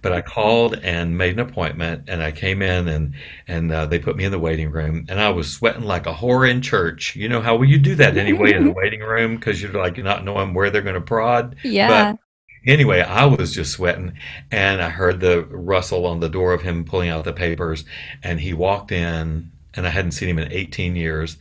but 0.00 0.12
I 0.12 0.22
called 0.22 0.78
and 0.82 1.18
made 1.18 1.34
an 1.34 1.40
appointment, 1.40 2.04
and 2.08 2.22
I 2.22 2.32
came 2.32 2.62
in 2.62 2.88
and 2.88 3.14
and 3.46 3.70
uh, 3.70 3.84
they 3.84 3.98
put 3.98 4.16
me 4.16 4.24
in 4.24 4.32
the 4.32 4.38
waiting 4.38 4.70
room, 4.70 5.04
and 5.10 5.20
I 5.20 5.28
was 5.28 5.52
sweating 5.52 5.82
like 5.82 6.06
a 6.06 6.14
whore 6.14 6.48
in 6.48 6.62
church. 6.62 7.14
You 7.16 7.28
know 7.28 7.42
how 7.42 7.56
will 7.56 7.66
you 7.66 7.78
do 7.78 7.94
that 7.96 8.16
anyway 8.16 8.54
in 8.54 8.64
the 8.64 8.72
waiting 8.76 9.00
room 9.00 9.36
because 9.36 9.60
you're 9.60 9.72
like 9.72 9.98
not 9.98 10.24
knowing 10.24 10.54
where 10.54 10.70
they're 10.70 10.80
going 10.80 10.94
to 10.94 11.02
prod. 11.02 11.56
Yeah. 11.64 11.88
But 12.14 12.18
Anyway, 12.66 13.00
I 13.00 13.26
was 13.26 13.54
just 13.54 13.72
sweating, 13.72 14.16
and 14.50 14.80
I 14.80 14.88
heard 14.88 15.20
the 15.20 15.44
rustle 15.44 16.06
on 16.06 16.20
the 16.20 16.30
door 16.30 16.52
of 16.54 16.62
him 16.62 16.84
pulling 16.84 17.10
out 17.10 17.24
the 17.24 17.32
papers, 17.32 17.84
and 18.22 18.40
he 18.40 18.54
walked 18.54 18.90
in, 18.90 19.50
and 19.74 19.86
I 19.86 19.90
hadn't 19.90 20.12
seen 20.12 20.30
him 20.30 20.38
in 20.38 20.50
18 20.50 20.96
years, 20.96 21.36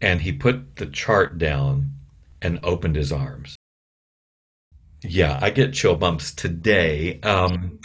and 0.00 0.22
he 0.22 0.32
put 0.32 0.76
the 0.76 0.86
chart 0.86 1.36
down 1.36 1.92
and 2.40 2.60
opened 2.62 2.96
his 2.96 3.12
arms. 3.12 3.56
Yeah, 5.02 5.38
I 5.42 5.50
get 5.50 5.74
chill 5.74 5.96
bumps 5.96 6.32
today 6.32 7.20
um, 7.20 7.78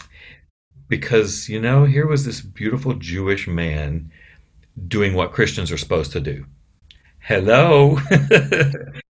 because, 0.88 1.50
you 1.50 1.60
know, 1.60 1.84
here 1.84 2.06
was 2.06 2.24
this 2.24 2.40
beautiful 2.40 2.94
Jewish 2.94 3.46
man 3.46 4.10
doing 4.88 5.12
what 5.12 5.32
Christians 5.32 5.70
are 5.70 5.76
supposed 5.76 6.12
to 6.12 6.20
do. 6.20 6.46
Hello. 7.18 7.98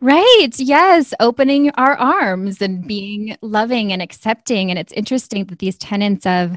Right. 0.00 0.50
Yes. 0.58 1.14
Opening 1.20 1.70
our 1.72 1.96
arms 1.96 2.62
and 2.62 2.86
being 2.86 3.36
loving 3.42 3.92
and 3.92 4.02
accepting. 4.02 4.70
And 4.70 4.78
it's 4.78 4.92
interesting 4.92 5.44
that 5.46 5.58
these 5.58 5.78
tenets 5.78 6.26
of 6.26 6.56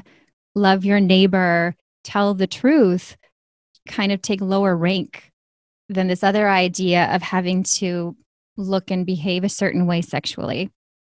love 0.54 0.84
your 0.84 1.00
neighbor, 1.00 1.74
tell 2.04 2.34
the 2.34 2.46
truth, 2.46 3.16
kind 3.88 4.12
of 4.12 4.22
take 4.22 4.40
lower 4.40 4.76
rank 4.76 5.30
than 5.88 6.08
this 6.08 6.24
other 6.24 6.48
idea 6.48 7.06
of 7.14 7.22
having 7.22 7.62
to 7.62 8.16
look 8.56 8.90
and 8.90 9.06
behave 9.06 9.44
a 9.44 9.48
certain 9.48 9.86
way 9.86 10.02
sexually. 10.02 10.70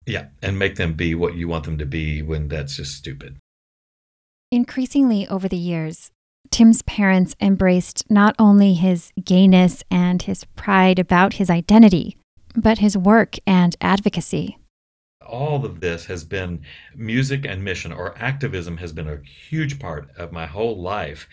Yeah, 0.05 0.27
and 0.41 0.57
make 0.57 0.75
them 0.75 0.93
be 0.93 1.13
what 1.15 1.35
you 1.35 1.47
want 1.47 1.65
them 1.65 1.77
to 1.77 1.85
be 1.85 2.21
when 2.21 2.47
that's 2.47 2.75
just 2.77 2.95
stupid. 2.95 3.37
Increasingly 4.51 5.27
over 5.27 5.47
the 5.47 5.57
years, 5.57 6.11
Tim's 6.51 6.81
parents 6.81 7.33
embraced 7.39 8.03
not 8.11 8.35
only 8.37 8.73
his 8.73 9.11
gayness 9.23 9.83
and 9.89 10.21
his 10.21 10.43
pride 10.55 10.99
about 10.99 11.33
his 11.35 11.49
identity, 11.49 12.17
but 12.55 12.79
his 12.79 12.97
work 12.97 13.37
and 13.47 13.75
advocacy. 13.79 14.57
All 15.25 15.65
of 15.65 15.79
this 15.79 16.05
has 16.05 16.25
been 16.25 16.61
music 16.93 17.45
and 17.45 17.63
mission, 17.63 17.93
or 17.93 18.17
activism 18.17 18.77
has 18.77 18.91
been 18.91 19.07
a 19.07 19.21
huge 19.23 19.79
part 19.79 20.11
of 20.17 20.33
my 20.33 20.45
whole 20.45 20.81
life. 20.81 21.29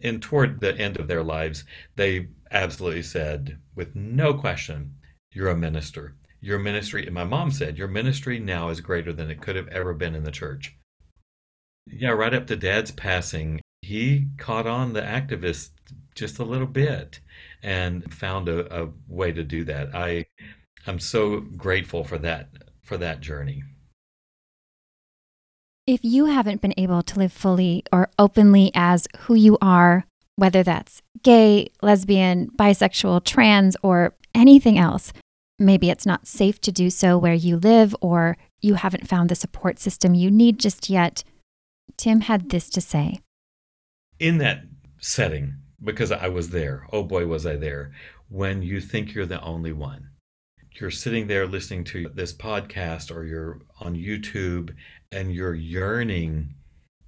And 0.00 0.22
toward 0.22 0.60
the 0.60 0.76
end 0.78 0.98
of 0.98 1.08
their 1.08 1.22
lives, 1.22 1.64
they 1.96 2.28
absolutely 2.50 3.02
said, 3.02 3.58
with 3.74 3.94
no 3.94 4.32
question, 4.34 4.94
You're 5.32 5.50
a 5.50 5.56
minister. 5.56 6.16
Your 6.40 6.58
ministry, 6.58 7.04
and 7.04 7.14
my 7.14 7.24
mom 7.24 7.50
said, 7.50 7.76
Your 7.76 7.88
ministry 7.88 8.38
now 8.38 8.70
is 8.70 8.80
greater 8.80 9.12
than 9.12 9.30
it 9.30 9.40
could 9.42 9.56
have 9.56 9.68
ever 9.68 9.92
been 9.94 10.14
in 10.14 10.24
the 10.24 10.30
church. 10.30 10.74
Yeah, 11.86 12.10
right 12.10 12.34
up 12.34 12.46
to 12.46 12.56
dad's 12.56 12.90
passing, 12.90 13.60
he 13.92 14.26
caught 14.38 14.66
on 14.66 14.94
the 14.94 15.02
activist 15.02 15.68
just 16.14 16.38
a 16.38 16.44
little 16.44 16.66
bit 16.66 17.20
and 17.62 18.12
found 18.12 18.48
a, 18.48 18.84
a 18.84 18.88
way 19.06 19.30
to 19.30 19.44
do 19.44 19.64
that. 19.64 19.94
I 19.94 20.24
I'm 20.86 20.98
so 20.98 21.40
grateful 21.40 22.02
for 22.02 22.16
that 22.18 22.48
for 22.82 22.96
that 22.96 23.20
journey. 23.20 23.62
If 25.86 26.00
you 26.02 26.24
haven't 26.24 26.62
been 26.62 26.72
able 26.78 27.02
to 27.02 27.18
live 27.18 27.34
fully 27.34 27.84
or 27.92 28.08
openly 28.18 28.70
as 28.74 29.06
who 29.20 29.34
you 29.34 29.58
are, 29.60 30.06
whether 30.36 30.62
that's 30.62 31.02
gay, 31.22 31.68
lesbian, 31.82 32.50
bisexual, 32.56 33.24
trans, 33.24 33.76
or 33.82 34.14
anything 34.34 34.78
else, 34.78 35.12
maybe 35.58 35.90
it's 35.90 36.06
not 36.06 36.26
safe 36.26 36.58
to 36.62 36.72
do 36.72 36.88
so 36.88 37.18
where 37.18 37.34
you 37.34 37.58
live 37.58 37.94
or 38.00 38.38
you 38.62 38.74
haven't 38.74 39.08
found 39.08 39.28
the 39.28 39.34
support 39.34 39.78
system 39.78 40.14
you 40.14 40.30
need 40.30 40.58
just 40.58 40.88
yet, 40.88 41.24
Tim 41.98 42.22
had 42.22 42.48
this 42.48 42.70
to 42.70 42.80
say. 42.80 43.20
In 44.22 44.38
that 44.38 44.62
setting, 45.00 45.56
because 45.82 46.12
I 46.12 46.28
was 46.28 46.50
there, 46.50 46.86
oh 46.92 47.02
boy, 47.02 47.26
was 47.26 47.44
I 47.44 47.56
there, 47.56 47.90
when 48.28 48.62
you 48.62 48.80
think 48.80 49.12
you're 49.12 49.26
the 49.26 49.42
only 49.42 49.72
one. 49.72 50.10
You're 50.78 50.92
sitting 50.92 51.26
there 51.26 51.44
listening 51.44 51.82
to 51.86 52.08
this 52.14 52.32
podcast 52.32 53.12
or 53.12 53.24
you're 53.24 53.62
on 53.80 53.96
YouTube 53.96 54.76
and 55.10 55.34
you're 55.34 55.56
yearning 55.56 56.54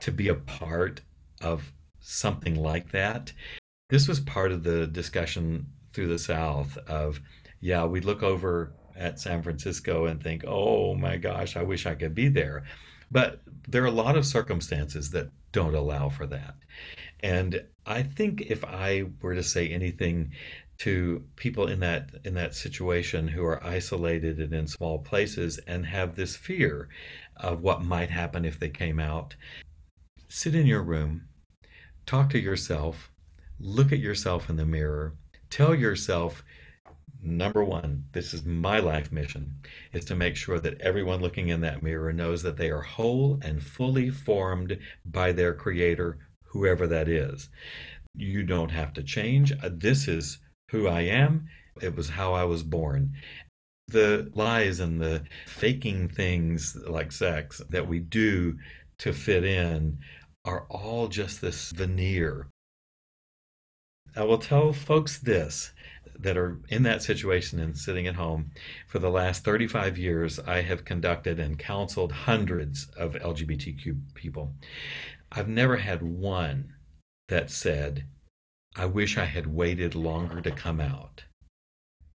to 0.01 0.11
be 0.11 0.27
a 0.27 0.35
part 0.35 1.03
of 1.41 1.73
something 2.01 2.57
like 2.57 2.91
that. 2.91 3.33
This 3.91 4.09
was 4.09 4.19
part 4.19 4.51
of 4.51 4.65
the 4.65 4.89
discussion 4.89 5.69
through 5.93 6.09
the 6.09 6.19
South 6.19 6.77
of, 6.89 7.21
yeah, 7.61 7.85
we 7.85 8.01
look 8.01 8.25
over 8.25 8.73
at 8.97 9.21
San 9.21 9.41
Francisco 9.41 10.07
and 10.07 10.21
think, 10.21 10.43
oh 10.49 10.97
my 10.97 11.17
gosh, 11.17 11.57
I 11.57 11.63
wish 11.63 11.87
I 11.87 11.95
could 11.95 12.17
be 12.17 12.27
there. 12.27 12.65
But 13.15 13.43
there 13.69 13.85
are 13.85 13.87
a 13.87 13.93
lot 13.93 14.17
of 14.17 14.27
circumstances 14.27 15.13
that 15.13 15.31
don't 15.53 15.77
allow 15.77 16.09
for 16.09 16.27
that. 16.27 16.57
And 17.21 17.65
I 17.87 18.03
think 18.03 18.41
if 18.41 18.65
I 18.65 19.05
were 19.23 19.37
to 19.37 19.43
say 19.43 19.69
anything 19.69 20.33
to 20.79 21.23
people 21.37 21.69
in 21.69 21.79
that 21.79 22.11
in 22.25 22.35
that 22.35 22.57
situation 22.57 23.29
who 23.29 23.45
are 23.45 23.65
isolated 23.65 24.41
and 24.41 24.53
in 24.53 24.67
small 24.67 24.99
places 24.99 25.59
and 25.69 25.87
have 25.87 26.17
this 26.17 26.35
fear 26.35 26.89
of 27.37 27.63
what 27.63 27.85
might 27.85 28.11
happen 28.11 28.45
if 28.45 28.59
they 28.59 28.69
came 28.69 28.99
out, 28.99 29.37
sit 30.29 30.57
in 30.57 30.67
your 30.67 30.83
room, 30.83 31.29
talk 32.07 32.31
to 32.31 32.41
yourself, 32.41 33.13
look 33.61 33.93
at 33.93 34.01
yourself 34.01 34.51
in 34.51 34.57
the 34.57 34.67
mirror, 34.67 35.15
tell 35.51 35.73
yourself 35.73 36.43
number 37.25 37.65
one, 37.65 38.05
this 38.13 38.35
is 38.35 38.45
my 38.45 38.79
life 38.79 39.11
mission, 39.11 39.57
is 39.93 40.05
to 40.07 40.15
make 40.15 40.37
sure 40.37 40.61
that 40.61 40.81
everyone 40.81 41.21
looking 41.21 41.49
in 41.49 41.61
that 41.63 41.83
mirror 41.83 42.13
knows 42.13 42.43
that 42.43 42.57
they 42.57 42.71
are 42.71 42.83
whole 42.83 43.39
and 43.43 43.63
fully 43.63 44.11
formed 44.11 44.79
by 45.05 45.33
their 45.33 45.55
creator, 45.55 46.19
whoever 46.45 46.87
that 46.87 47.09
is. 47.09 47.49
You 48.15 48.43
don't 48.43 48.71
have 48.71 48.93
to 48.95 49.03
change. 49.03 49.53
Uh, 49.53 49.71
this 49.73 50.07
is 50.09 50.39
who 50.71 50.87
I 50.89 51.03
am. 51.03 51.47
It 51.83 51.97
was 51.97 52.09
how 52.09 52.33
I 52.33 52.45
was 52.45 52.63
born. 52.63 53.13
The 53.89 54.31
lies 54.35 54.81
and 54.81 55.01
the 55.01 55.25
faking 55.47 56.09
things 56.09 56.77
like 56.87 57.13
sex 57.13 57.61
that 57.71 57.89
we 57.89 57.99
do 57.99 58.57
to 58.99 59.13
fit 59.13 59.45
in 59.45 59.99
are 60.45 60.67
all 60.71 61.09
just 61.09 61.41
this 61.41 61.71
veneer. 61.71 62.49
I 64.17 64.23
will 64.23 64.39
tell 64.39 64.73
folks 64.73 65.19
this 65.19 65.73
that 66.19 66.37
are 66.37 66.61
in 66.69 66.83
that 66.85 67.03
situation 67.03 67.61
and 67.61 67.77
sitting 67.77 68.07
at 68.07 68.15
home. 68.15 68.51
For 68.87 68.99
the 68.99 69.11
last 69.11 69.45
35 69.45 69.99
years, 69.99 70.39
I 70.39 70.63
have 70.63 70.85
conducted 70.85 71.39
and 71.39 71.59
counseled 71.59 72.13
hundreds 72.13 72.89
of 72.97 73.15
LGBTQ 73.15 74.15
people. 74.15 74.55
I've 75.33 75.49
never 75.49 75.77
had 75.77 76.03
one 76.03 76.75
that 77.29 77.51
said, 77.51 78.07
I 78.77 78.87
wish 78.87 79.17
I 79.17 79.25
had 79.25 79.47
waited 79.47 79.95
longer 79.95 80.41
to 80.41 80.51
come 80.51 80.81
out. 80.81 81.25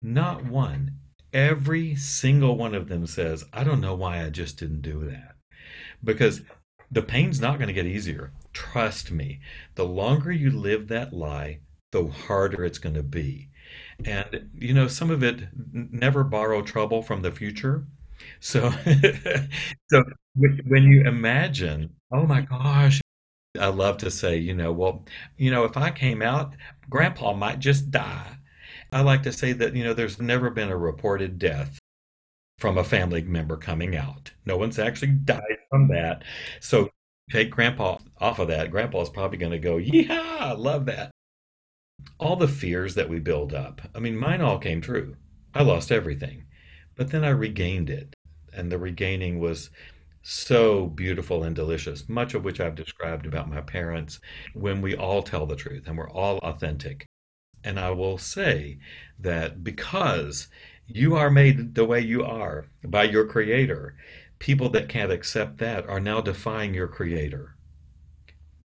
Not 0.02 0.46
one. 0.46 1.00
Every 1.34 1.96
single 1.96 2.58
one 2.58 2.76
of 2.76 2.88
them 2.88 3.08
says, 3.08 3.44
I 3.52 3.64
don't 3.64 3.82
know 3.82 3.96
why 3.96 4.24
I 4.24 4.30
just 4.30 4.58
didn't 4.58 4.82
do 4.82 5.06
that. 5.06 5.36
Because 6.04 6.42
the 6.92 7.02
pain's 7.02 7.42
not 7.42 7.58
going 7.58 7.68
to 7.68 7.74
get 7.74 7.86
easier. 7.86 8.32
Trust 8.54 9.12
me. 9.12 9.42
The 9.76 9.86
longer 9.86 10.32
you 10.32 10.52
live 10.52 10.88
that 10.88 11.12
lie, 11.12 11.60
the 11.92 12.08
harder 12.08 12.64
it's 12.64 12.78
going 12.78 12.96
to 12.96 13.04
be. 13.04 13.50
And, 14.04 14.50
you 14.54 14.74
know, 14.74 14.88
some 14.88 15.10
of 15.10 15.24
it 15.24 15.48
never 15.74 16.24
borrow 16.24 16.62
trouble 16.62 17.02
from 17.02 17.22
the 17.22 17.32
future. 17.32 17.86
So, 18.40 18.70
so 19.90 20.04
when 20.36 20.84
you 20.84 21.04
imagine, 21.04 21.94
oh 22.12 22.26
my 22.26 22.42
gosh, 22.42 23.02
I 23.60 23.68
love 23.68 23.98
to 24.00 24.12
say, 24.12 24.38
you 24.38 24.54
know, 24.54 24.72
well, 24.72 25.06
you 25.38 25.52
know, 25.52 25.64
if 25.64 25.78
I 25.78 25.92
came 25.92 26.22
out, 26.22 26.54
grandpa 26.90 27.34
might 27.34 27.60
just 27.60 27.92
die. 27.92 28.38
I 28.92 29.02
like 29.02 29.24
to 29.24 29.34
say 29.34 29.54
that, 29.54 29.76
you 29.76 29.84
know, 29.84 29.94
there's 29.94 30.22
never 30.22 30.50
been 30.50 30.70
a 30.70 30.78
reported 30.78 31.40
death 31.40 31.80
from 32.60 32.78
a 32.78 32.84
family 32.84 33.22
member 33.24 33.58
coming 33.58 33.96
out. 33.96 34.32
No 34.46 34.58
one's 34.58 34.80
actually 34.80 35.12
died 35.12 35.42
from 35.70 35.88
that. 35.90 36.24
So 36.62 36.90
take 37.32 37.52
grandpa 37.52 37.98
off 38.20 38.40
of 38.40 38.48
that. 38.50 38.72
Grandpa's 38.72 39.10
probably 39.10 39.38
going 39.38 39.52
to 39.52 39.60
go, 39.60 39.78
yeah, 39.78 40.38
I 40.40 40.54
love 40.54 40.86
that 40.86 41.12
all 42.18 42.36
the 42.36 42.48
fears 42.48 42.96
that 42.96 43.10
we 43.10 43.20
build 43.20 43.54
up. 43.54 43.82
I 43.94 44.00
mean, 44.00 44.18
mine 44.18 44.42
all 44.42 44.58
came 44.58 44.82
true. 44.82 45.16
I 45.54 45.64
lost 45.64 45.92
everything, 45.92 46.46
but 46.96 47.12
then 47.12 47.24
I 47.24 47.30
regained 47.30 47.90
it. 47.90 48.14
And 48.54 48.72
the 48.72 48.80
regaining 48.80 49.40
was 49.40 49.70
so 50.22 50.88
beautiful 50.88 51.44
and 51.44 51.56
delicious, 51.56 52.08
much 52.08 52.34
of 52.34 52.44
which 52.44 52.60
I've 52.60 52.76
described 52.76 53.26
about 53.26 53.50
my 53.50 53.62
parents 53.62 54.20
when 54.54 54.82
we 54.82 54.96
all 54.96 55.22
tell 55.22 55.46
the 55.46 55.56
truth 55.56 55.88
and 55.88 55.98
we're 55.98 56.10
all 56.10 56.38
authentic. 56.40 57.06
And 57.64 57.80
I 57.80 57.92
will 57.92 58.18
say 58.18 58.80
that 59.20 59.64
because 59.64 60.48
you 60.88 61.16
are 61.16 61.30
made 61.30 61.76
the 61.76 61.86
way 61.86 62.00
you 62.00 62.24
are 62.24 62.68
by 62.84 63.04
your 63.04 63.26
creator, 63.26 63.96
people 64.40 64.70
that 64.70 64.90
can't 64.90 65.12
accept 65.12 65.58
that 65.58 65.88
are 65.88 66.00
now 66.00 66.22
defying 66.22 66.74
your 66.74 66.88
creator 66.88 67.55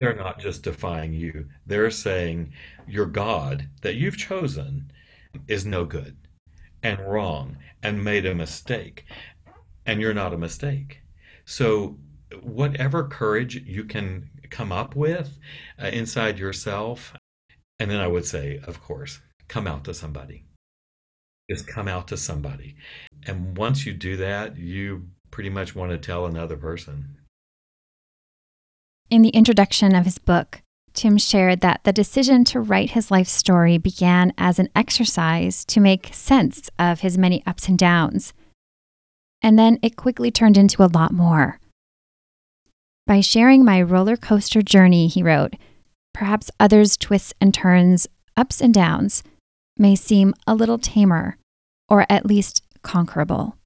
they're 0.01 0.17
not 0.17 0.41
just 0.41 0.63
defying 0.63 1.13
you, 1.13 1.47
they're 1.67 1.91
saying 1.91 2.53
your 2.89 3.07
God 3.07 3.69
that 3.83 3.97
you've 3.97 4.17
chosen 4.17 4.91
is 5.47 5.67
no 5.67 5.85
good 5.85 6.17
and 6.83 6.99
wrong 7.01 7.59
and 7.83 8.03
made 8.03 8.25
a 8.25 8.35
mistake, 8.35 9.05
and 9.87 10.01
you're 10.01 10.15
not 10.15 10.33
a 10.33 10.39
mistake. 10.39 11.01
So, 11.45 11.99
whatever 12.43 13.09
courage 13.09 13.57
you 13.57 13.85
can 13.85 14.31
come 14.51 14.73
up 14.73 14.97
with 14.97 15.39
uh, 15.83 15.87
inside 15.87 16.39
yourself, 16.39 17.15
and 17.79 17.91
then 17.91 18.01
I 18.01 18.07
would 18.07 18.25
say, 18.25 18.61
of 18.65 18.83
course, 18.83 19.21
come 19.49 19.67
out 19.67 19.85
to 19.85 19.95
somebody. 19.95 20.45
Just 21.51 21.67
come 21.67 21.89
out 21.89 22.09
to 22.09 22.17
somebody. 22.17 22.77
And 23.27 23.57
once 23.57 23.85
you 23.85 23.93
do 23.93 24.17
that, 24.19 24.57
you 24.57 25.09
pretty 25.31 25.51
much 25.51 25.75
want 25.75 25.91
to 25.91 25.99
tell 25.99 26.27
another 26.27 26.57
person. 26.57 27.17
In 29.11 29.23
the 29.23 29.31
introduction 29.31 29.97
of 29.97 30.05
his 30.05 30.19
book, 30.19 30.63
Tim 30.95 31.19
shared 31.19 31.63
that 31.63 31.81
the 31.83 31.93
decision 31.93 32.45
to 32.45 32.61
write 32.61 32.93
his 32.93 33.11
life 33.11 33.27
story 33.27 33.77
began 33.77 34.33
as 34.39 34.61
an 34.61 34.69
exercise 34.77 35.65
to 35.65 35.81
make 35.81 36.15
sense 36.15 36.71
of 36.79 37.01
his 37.01 37.19
many 37.19 37.43
ups 37.45 37.67
and 37.67 37.77
downs. 37.77 38.33
And 39.43 39.59
then 39.59 39.81
it 39.83 39.97
quickly 39.97 40.31
turned 40.31 40.57
into 40.57 40.85
a 40.85 40.93
lot 40.95 41.13
more. 41.13 41.59
By 43.05 43.21
sharing 43.21 43.65
my 43.65 43.83
roller 43.83 44.17
coaster 44.17 44.63
journey, 44.63 45.09
he 45.09 45.25
wrote, 45.25 45.55
perhaps 46.15 46.53
others' 46.61 46.97
twists 46.97 47.35
and 47.41 47.53
turns, 47.53 48.07
ups 48.37 48.61
and 48.61 48.73
downs, 48.73 49.25
may 49.77 49.97
seem 49.97 50.35
a 50.47 50.55
little 50.55 50.79
tamer, 50.79 51.37
or 51.89 52.07
at 52.09 52.27
least 52.27 52.63
conquerable. 52.83 53.57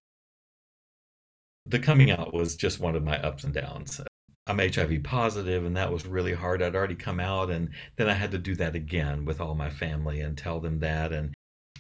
The 1.66 1.78
coming 1.78 2.11
out 2.11 2.33
was 2.33 2.57
just 2.57 2.80
one 2.80 2.96
of 2.96 3.04
my 3.04 3.18
ups 3.20 3.44
and 3.44 3.52
downs. 3.52 4.00
I'm 4.46 4.59
HIV 4.59 5.02
positive, 5.04 5.64
and 5.64 5.76
that 5.76 5.90
was 5.92 6.07
really 6.07 6.35
hard. 6.35 6.62
I'd 6.62 6.76
already 6.76 6.94
come 6.94 7.18
out, 7.18 7.50
and 7.50 7.70
then 7.96 8.09
I 8.09 8.12
had 8.14 8.30
to 8.33 8.38
do 8.38 8.54
that 8.57 8.74
again 8.74 9.24
with 9.24 9.40
all 9.40 9.54
my 9.54 9.70
family 9.70 10.20
and 10.20 10.37
tell 10.37 10.61
them 10.61 10.80
that. 10.80 11.12
And 11.12 11.33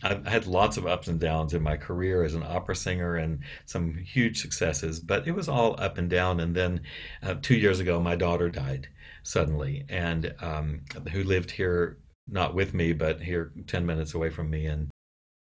I've 0.02 0.26
had 0.26 0.46
lots 0.46 0.76
of 0.76 0.86
ups 0.86 1.08
and 1.08 1.20
downs 1.20 1.52
in 1.54 1.62
my 1.62 1.76
career 1.76 2.24
as 2.24 2.34
an 2.34 2.42
opera 2.42 2.74
singer 2.74 3.16
and 3.16 3.40
some 3.66 3.94
huge 3.94 4.40
successes, 4.40 5.00
but 5.00 5.26
it 5.28 5.32
was 5.32 5.48
all 5.48 5.78
up 5.78 5.98
and 5.98 6.08
down. 6.08 6.40
And 6.40 6.54
then 6.54 6.80
uh, 7.22 7.34
two 7.40 7.56
years 7.56 7.80
ago, 7.80 8.00
my 8.00 8.16
daughter 8.16 8.48
died 8.48 8.88
suddenly, 9.22 9.84
and 9.88 10.34
um, 10.40 10.82
who 11.12 11.22
lived 11.22 11.50
here 11.50 11.98
not 12.26 12.54
with 12.54 12.72
me, 12.72 12.94
but 12.94 13.20
here 13.20 13.52
10 13.66 13.84
minutes 13.84 14.14
away 14.14 14.30
from 14.30 14.48
me. 14.48 14.66
And 14.66 14.88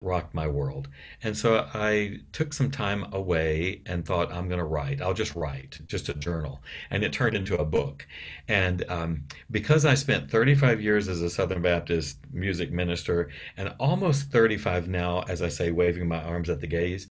rocked 0.01 0.35
my 0.35 0.47
world. 0.47 0.89
And 1.23 1.37
so 1.37 1.69
I 1.75 2.21
took 2.33 2.53
some 2.53 2.71
time 2.71 3.07
away 3.13 3.83
and 3.87 4.05
thought, 4.05 4.33
I'm 4.33 4.49
going 4.49 4.61
to 4.61 4.65
write. 4.65 5.03
I'll 5.03 5.15
just 5.15 5.35
write, 5.35 5.81
just 5.87 6.09
a 6.09 6.15
journal. 6.15 6.63
And 6.91 7.03
it 7.03 7.13
turned 7.13 7.37
into 7.37 7.59
a 7.59 7.65
book. 7.65 8.07
And 8.47 8.85
um, 8.89 9.25
because 9.51 9.85
I 9.85 9.95
spent 9.95 10.31
35 10.31 10.81
years 10.81 11.09
as 11.09 11.23
a 11.23 11.31
Southern 11.31 11.63
Baptist 11.63 12.19
music 12.33 12.71
minister 12.71 13.31
and 13.57 13.75
almost 13.81 14.31
35 14.31 14.89
now, 14.89 15.23
as 15.23 15.43
I 15.43 15.49
say, 15.49 15.73
waving 15.73 16.07
my 16.07 16.23
arms 16.23 16.49
at 16.49 16.61
the 16.61 16.67
gays, 16.67 17.09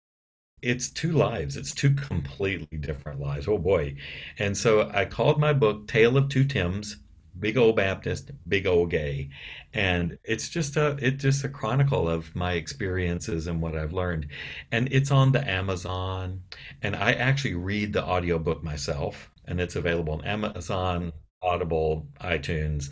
it's 0.61 0.91
two 0.91 1.13
lives. 1.13 1.57
It's 1.57 1.75
two 1.75 1.95
completely 1.95 2.79
different 2.79 3.21
lives. 3.21 3.49
Oh 3.49 3.59
boy. 3.59 3.97
And 4.39 4.57
so 4.57 4.91
I 4.93 5.05
called 5.05 5.39
my 5.39 5.53
book 5.53 5.87
Tale 5.87 6.17
of 6.17 6.29
Two 6.29 6.45
Tims 6.45 6.97
big 7.39 7.57
old 7.57 7.77
Baptist, 7.77 8.31
big 8.49 8.67
old 8.67 8.91
gay, 8.91 9.31
and 9.73 10.19
it's 10.25 10.49
just 10.49 10.77
a 10.77 10.97
it's 11.01 11.23
just 11.23 11.45
a 11.45 11.49
chronicle 11.49 12.09
of 12.09 12.35
my 12.35 12.53
experiences 12.53 13.47
and 13.47 13.61
what 13.61 13.77
I've 13.77 13.93
learned, 13.93 14.29
and 14.73 14.89
it's 14.93 15.11
on 15.11 15.33
the 15.33 15.49
Amazon, 15.49 16.43
and 16.83 16.97
I 16.97 17.13
actually 17.13 17.55
read 17.55 17.93
the 17.93 18.05
audiobook 18.05 18.63
myself, 18.63 19.31
and 19.47 19.61
it's 19.61 19.77
available 19.77 20.15
on 20.15 20.25
Amazon, 20.25 21.13
Audible, 21.43 22.07
iTunes. 22.21 22.91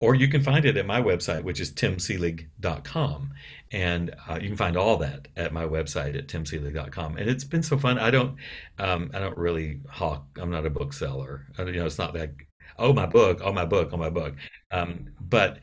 Or 0.00 0.14
you 0.14 0.28
can 0.28 0.42
find 0.42 0.66
it 0.66 0.76
at 0.76 0.84
my 0.84 1.00
website, 1.00 1.44
which 1.44 1.60
is 1.60 1.72
timseelig.com. 1.72 3.30
And 3.72 4.14
uh, 4.28 4.38
you 4.40 4.48
can 4.48 4.56
find 4.56 4.76
all 4.76 4.98
that 4.98 5.28
at 5.34 5.52
my 5.52 5.64
website 5.64 6.14
at 6.16 6.28
timseelig.com. 6.28 7.16
And 7.16 7.30
it's 7.30 7.44
been 7.44 7.62
so 7.62 7.78
fun. 7.78 7.98
I 7.98 8.10
don't, 8.10 8.36
um, 8.78 9.10
I 9.14 9.18
don't 9.20 9.38
really 9.38 9.80
hawk. 9.88 10.26
I'm 10.38 10.50
not 10.50 10.66
a 10.66 10.70
bookseller. 10.70 11.46
You 11.58 11.72
know, 11.72 11.86
it's 11.86 11.98
not 11.98 12.12
that 12.14 12.32
oh 12.78 12.92
my 12.92 13.06
book, 13.06 13.40
oh 13.42 13.52
my 13.52 13.64
book, 13.64 13.90
oh 13.92 13.96
my 13.96 14.10
book. 14.10 14.34
Um, 14.70 15.10
but 15.20 15.58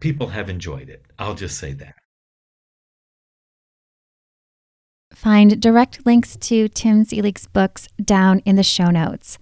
people 0.00 0.28
have 0.28 0.48
enjoyed 0.48 0.88
it. 0.88 1.04
I'll 1.18 1.34
just 1.34 1.58
say 1.58 1.72
that. 1.74 1.94
Find 5.12 5.60
direct 5.60 6.06
links 6.06 6.36
to 6.36 6.68
Tim 6.68 7.04
Seelig's 7.04 7.46
books 7.46 7.88
down 8.02 8.40
in 8.44 8.56
the 8.56 8.62
show 8.62 8.90
notes. 8.90 9.38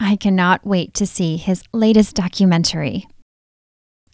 I 0.00 0.16
cannot 0.16 0.66
wait 0.66 0.94
to 0.94 1.06
see 1.06 1.36
his 1.36 1.62
latest 1.72 2.16
documentary. 2.16 3.06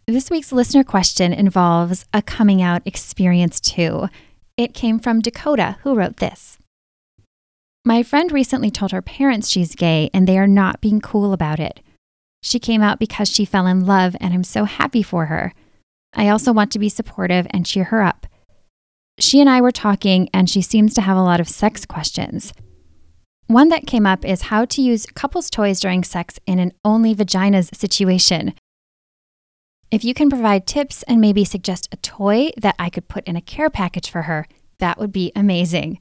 This 0.06 0.28
week's 0.30 0.52
listener 0.52 0.84
question 0.84 1.32
involves 1.32 2.04
a 2.12 2.20
coming 2.20 2.60
out 2.60 2.82
experience, 2.84 3.60
too. 3.60 4.08
It 4.56 4.74
came 4.74 4.98
from 4.98 5.20
Dakota, 5.20 5.76
who 5.82 5.94
wrote 5.94 6.16
this. 6.16 6.57
My 7.88 8.02
friend 8.02 8.30
recently 8.30 8.70
told 8.70 8.92
her 8.92 9.00
parents 9.00 9.48
she's 9.48 9.74
gay 9.74 10.10
and 10.12 10.28
they 10.28 10.36
are 10.36 10.46
not 10.46 10.82
being 10.82 11.00
cool 11.00 11.32
about 11.32 11.58
it. 11.58 11.80
She 12.42 12.58
came 12.58 12.82
out 12.82 12.98
because 12.98 13.30
she 13.30 13.46
fell 13.46 13.66
in 13.66 13.86
love, 13.86 14.14
and 14.20 14.34
I'm 14.34 14.44
so 14.44 14.64
happy 14.64 15.02
for 15.02 15.24
her. 15.24 15.54
I 16.12 16.28
also 16.28 16.52
want 16.52 16.70
to 16.72 16.78
be 16.78 16.90
supportive 16.90 17.46
and 17.48 17.64
cheer 17.64 17.84
her 17.84 18.02
up. 18.02 18.26
She 19.18 19.40
and 19.40 19.48
I 19.48 19.62
were 19.62 19.72
talking, 19.72 20.28
and 20.34 20.50
she 20.50 20.60
seems 20.60 20.92
to 20.94 21.00
have 21.00 21.16
a 21.16 21.22
lot 21.22 21.40
of 21.40 21.48
sex 21.48 21.86
questions. 21.86 22.52
One 23.46 23.70
that 23.70 23.86
came 23.86 24.04
up 24.04 24.22
is 24.22 24.42
how 24.42 24.66
to 24.66 24.82
use 24.82 25.06
couples' 25.06 25.48
toys 25.48 25.80
during 25.80 26.04
sex 26.04 26.38
in 26.44 26.58
an 26.58 26.72
only 26.84 27.14
vaginas 27.14 27.74
situation. 27.74 28.52
If 29.90 30.04
you 30.04 30.12
can 30.12 30.28
provide 30.28 30.66
tips 30.66 31.04
and 31.04 31.22
maybe 31.22 31.42
suggest 31.42 31.88
a 31.90 31.96
toy 31.96 32.50
that 32.58 32.74
I 32.78 32.90
could 32.90 33.08
put 33.08 33.24
in 33.26 33.34
a 33.34 33.40
care 33.40 33.70
package 33.70 34.10
for 34.10 34.22
her, 34.24 34.46
that 34.78 34.98
would 34.98 35.10
be 35.10 35.32
amazing. 35.34 36.00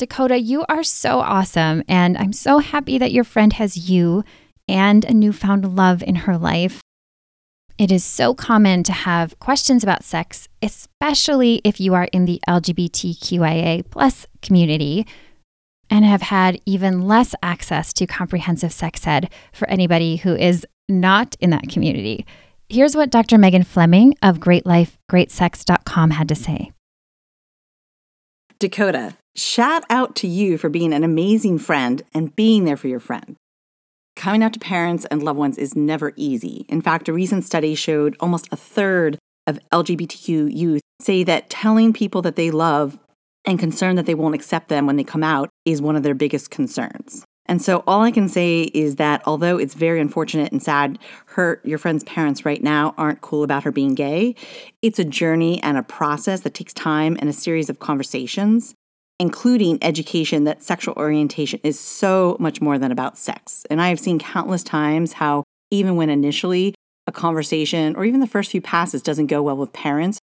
Dakota, 0.00 0.40
you 0.40 0.64
are 0.66 0.82
so 0.82 1.20
awesome, 1.20 1.82
and 1.86 2.16
I'm 2.16 2.32
so 2.32 2.58
happy 2.58 2.96
that 2.96 3.12
your 3.12 3.22
friend 3.22 3.52
has 3.52 3.90
you 3.90 4.24
and 4.66 5.04
a 5.04 5.12
newfound 5.12 5.76
love 5.76 6.02
in 6.02 6.14
her 6.14 6.38
life. 6.38 6.80
It 7.76 7.92
is 7.92 8.02
so 8.02 8.32
common 8.32 8.82
to 8.84 8.94
have 8.94 9.38
questions 9.40 9.82
about 9.82 10.02
sex, 10.02 10.48
especially 10.62 11.60
if 11.64 11.80
you 11.80 11.92
are 11.92 12.08
in 12.14 12.24
the 12.24 12.40
LGBTQIA 12.48 13.90
plus 13.90 14.26
community 14.40 15.06
and 15.90 16.06
have 16.06 16.22
had 16.22 16.62
even 16.64 17.02
less 17.02 17.34
access 17.42 17.92
to 17.92 18.06
comprehensive 18.06 18.72
sex 18.72 19.06
ed 19.06 19.30
for 19.52 19.68
anybody 19.68 20.16
who 20.16 20.34
is 20.34 20.66
not 20.88 21.36
in 21.40 21.50
that 21.50 21.68
community. 21.68 22.24
Here's 22.70 22.96
what 22.96 23.10
Dr. 23.10 23.36
Megan 23.36 23.64
Fleming 23.64 24.14
of 24.22 24.38
GreatLifeGreatSex.com 24.38 26.12
had 26.12 26.28
to 26.30 26.34
say. 26.34 26.72
Dakota, 28.60 29.16
shout 29.34 29.84
out 29.88 30.14
to 30.16 30.28
you 30.28 30.58
for 30.58 30.68
being 30.68 30.92
an 30.92 31.02
amazing 31.02 31.58
friend 31.58 32.02
and 32.12 32.36
being 32.36 32.64
there 32.64 32.76
for 32.76 32.88
your 32.88 33.00
friend. 33.00 33.36
Coming 34.16 34.42
out 34.42 34.52
to 34.52 34.58
parents 34.58 35.06
and 35.06 35.22
loved 35.22 35.38
ones 35.38 35.56
is 35.56 35.74
never 35.74 36.12
easy. 36.14 36.66
In 36.68 36.82
fact, 36.82 37.08
a 37.08 37.12
recent 37.14 37.44
study 37.44 37.74
showed 37.74 38.18
almost 38.20 38.48
a 38.52 38.56
third 38.56 39.18
of 39.46 39.58
LGBTQ 39.72 40.54
youth 40.54 40.82
say 41.00 41.24
that 41.24 41.48
telling 41.48 41.94
people 41.94 42.20
that 42.20 42.36
they 42.36 42.50
love 42.50 42.98
and 43.46 43.58
concern 43.58 43.96
that 43.96 44.04
they 44.04 44.14
won't 44.14 44.34
accept 44.34 44.68
them 44.68 44.86
when 44.86 44.96
they 44.96 45.04
come 45.04 45.22
out 45.22 45.48
is 45.64 45.80
one 45.80 45.96
of 45.96 46.02
their 46.02 46.14
biggest 46.14 46.50
concerns. 46.50 47.24
And 47.50 47.60
so, 47.60 47.82
all 47.86 48.00
I 48.00 48.12
can 48.12 48.28
say 48.28 48.70
is 48.72 48.96
that 48.96 49.22
although 49.26 49.58
it's 49.58 49.74
very 49.74 50.00
unfortunate 50.00 50.52
and 50.52 50.62
sad, 50.62 51.00
her, 51.26 51.60
your 51.64 51.78
friend's 51.78 52.04
parents 52.04 52.46
right 52.46 52.62
now 52.62 52.94
aren't 52.96 53.20
cool 53.20 53.42
about 53.42 53.64
her 53.64 53.72
being 53.72 53.96
gay, 53.96 54.36
it's 54.82 55.00
a 55.00 55.04
journey 55.04 55.60
and 55.62 55.76
a 55.76 55.82
process 55.82 56.40
that 56.40 56.54
takes 56.54 56.72
time 56.72 57.16
and 57.20 57.28
a 57.28 57.34
series 57.34 57.68
of 57.68 57.80
conversations 57.80 58.74
including 59.20 59.78
education 59.82 60.44
that 60.44 60.62
sexual 60.62 60.94
orientation 60.94 61.60
is 61.62 61.78
so 61.78 62.38
much 62.40 62.62
more 62.62 62.78
than 62.78 62.90
about 62.90 63.18
sex. 63.18 63.66
And 63.68 63.80
I 63.80 63.90
have 63.90 64.00
seen 64.00 64.18
countless 64.18 64.62
times 64.62 65.12
how, 65.12 65.44
even 65.70 65.96
when 65.96 66.08
initially 66.08 66.74
a 67.06 67.12
conversation 67.12 67.94
or 67.96 68.06
even 68.06 68.20
the 68.20 68.26
first 68.26 68.50
few 68.50 68.62
passes 68.62 69.02
doesn't 69.02 69.26
go 69.26 69.42
well 69.42 69.58
with 69.58 69.74
parents, 69.74 70.18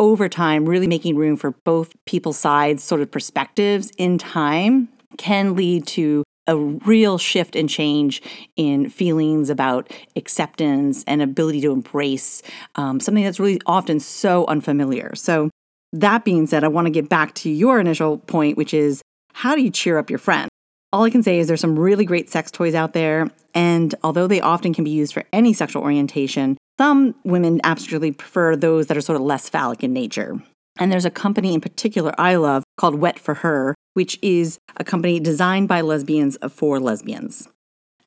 over 0.00 0.28
time, 0.28 0.68
really 0.68 0.88
making 0.88 1.14
room 1.14 1.36
for 1.36 1.52
both 1.64 1.94
people's 2.06 2.38
sides, 2.38 2.82
sort 2.82 3.00
of 3.02 3.10
perspectives 3.10 3.92
in 3.98 4.18
time, 4.18 4.88
can 5.16 5.54
lead 5.54 5.86
to 5.86 6.24
a 6.50 6.56
real 6.56 7.16
shift 7.16 7.54
and 7.54 7.70
change 7.70 8.20
in 8.56 8.90
feelings 8.90 9.48
about 9.50 9.90
acceptance 10.16 11.04
and 11.06 11.22
ability 11.22 11.60
to 11.60 11.70
embrace 11.70 12.42
um, 12.74 12.98
something 12.98 13.22
that's 13.22 13.38
really 13.38 13.60
often 13.66 14.00
so 14.00 14.44
unfamiliar. 14.46 15.14
So, 15.14 15.48
that 15.92 16.24
being 16.24 16.46
said, 16.46 16.62
I 16.62 16.68
want 16.68 16.86
to 16.86 16.90
get 16.90 17.08
back 17.08 17.34
to 17.36 17.50
your 17.50 17.80
initial 17.80 18.18
point, 18.18 18.56
which 18.56 18.74
is 18.74 19.02
how 19.32 19.56
do 19.56 19.62
you 19.62 19.70
cheer 19.70 19.98
up 19.98 20.10
your 20.10 20.20
friend? 20.20 20.48
All 20.92 21.04
I 21.04 21.10
can 21.10 21.22
say 21.22 21.38
is 21.38 21.48
there's 21.48 21.60
some 21.60 21.78
really 21.78 22.04
great 22.04 22.30
sex 22.30 22.50
toys 22.50 22.74
out 22.74 22.92
there, 22.92 23.28
and 23.54 23.94
although 24.02 24.26
they 24.26 24.40
often 24.40 24.74
can 24.74 24.84
be 24.84 24.90
used 24.90 25.12
for 25.12 25.24
any 25.32 25.52
sexual 25.52 25.82
orientation, 25.82 26.56
some 26.78 27.14
women 27.24 27.60
absolutely 27.62 28.12
prefer 28.12 28.56
those 28.56 28.86
that 28.86 28.96
are 28.96 29.00
sort 29.00 29.16
of 29.16 29.22
less 29.22 29.48
phallic 29.48 29.84
in 29.84 29.92
nature. 29.92 30.40
And 30.78 30.90
there's 30.90 31.04
a 31.04 31.10
company 31.10 31.54
in 31.54 31.60
particular 31.60 32.12
I 32.18 32.36
love 32.36 32.64
called 32.80 32.94
Wet 32.94 33.18
for 33.18 33.34
Her, 33.34 33.74
which 33.92 34.18
is 34.22 34.58
a 34.78 34.84
company 34.84 35.20
designed 35.20 35.68
by 35.68 35.82
lesbians 35.82 36.38
for 36.48 36.80
lesbians. 36.80 37.46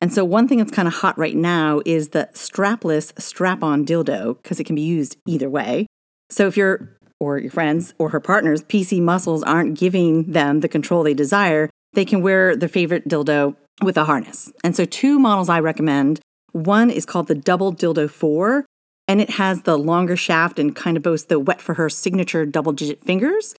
And 0.00 0.12
so, 0.12 0.24
one 0.24 0.48
thing 0.48 0.58
that's 0.58 0.72
kind 0.72 0.88
of 0.88 0.94
hot 0.94 1.16
right 1.16 1.36
now 1.36 1.80
is 1.86 2.08
the 2.08 2.28
strapless 2.34 3.18
strap 3.20 3.62
on 3.62 3.86
dildo, 3.86 4.36
because 4.42 4.58
it 4.58 4.64
can 4.64 4.74
be 4.74 4.82
used 4.82 5.16
either 5.26 5.48
way. 5.48 5.86
So, 6.28 6.48
if 6.48 6.56
you're 6.56 6.98
or 7.20 7.38
your 7.38 7.52
friends 7.52 7.94
or 7.98 8.08
her 8.08 8.20
partner's 8.20 8.64
PC 8.64 9.00
muscles 9.00 9.44
aren't 9.44 9.78
giving 9.78 10.32
them 10.32 10.60
the 10.60 10.68
control 10.68 11.04
they 11.04 11.14
desire, 11.14 11.70
they 11.92 12.04
can 12.04 12.20
wear 12.20 12.56
their 12.56 12.68
favorite 12.68 13.08
dildo 13.08 13.56
with 13.82 13.96
a 13.96 14.04
harness. 14.04 14.52
And 14.64 14.74
so, 14.74 14.84
two 14.84 15.20
models 15.20 15.48
I 15.48 15.60
recommend 15.60 16.20
one 16.50 16.90
is 16.90 17.06
called 17.06 17.28
the 17.28 17.34
Double 17.34 17.72
Dildo 17.72 18.10
4, 18.10 18.66
and 19.06 19.20
it 19.20 19.30
has 19.30 19.62
the 19.62 19.78
longer 19.78 20.16
shaft 20.16 20.58
and 20.58 20.74
kind 20.74 20.96
of 20.96 21.02
boasts 21.04 21.28
the 21.28 21.38
Wet 21.38 21.60
for 21.60 21.74
Her 21.74 21.88
signature 21.88 22.44
double 22.44 22.72
digit 22.72 23.04
fingers. 23.04 23.54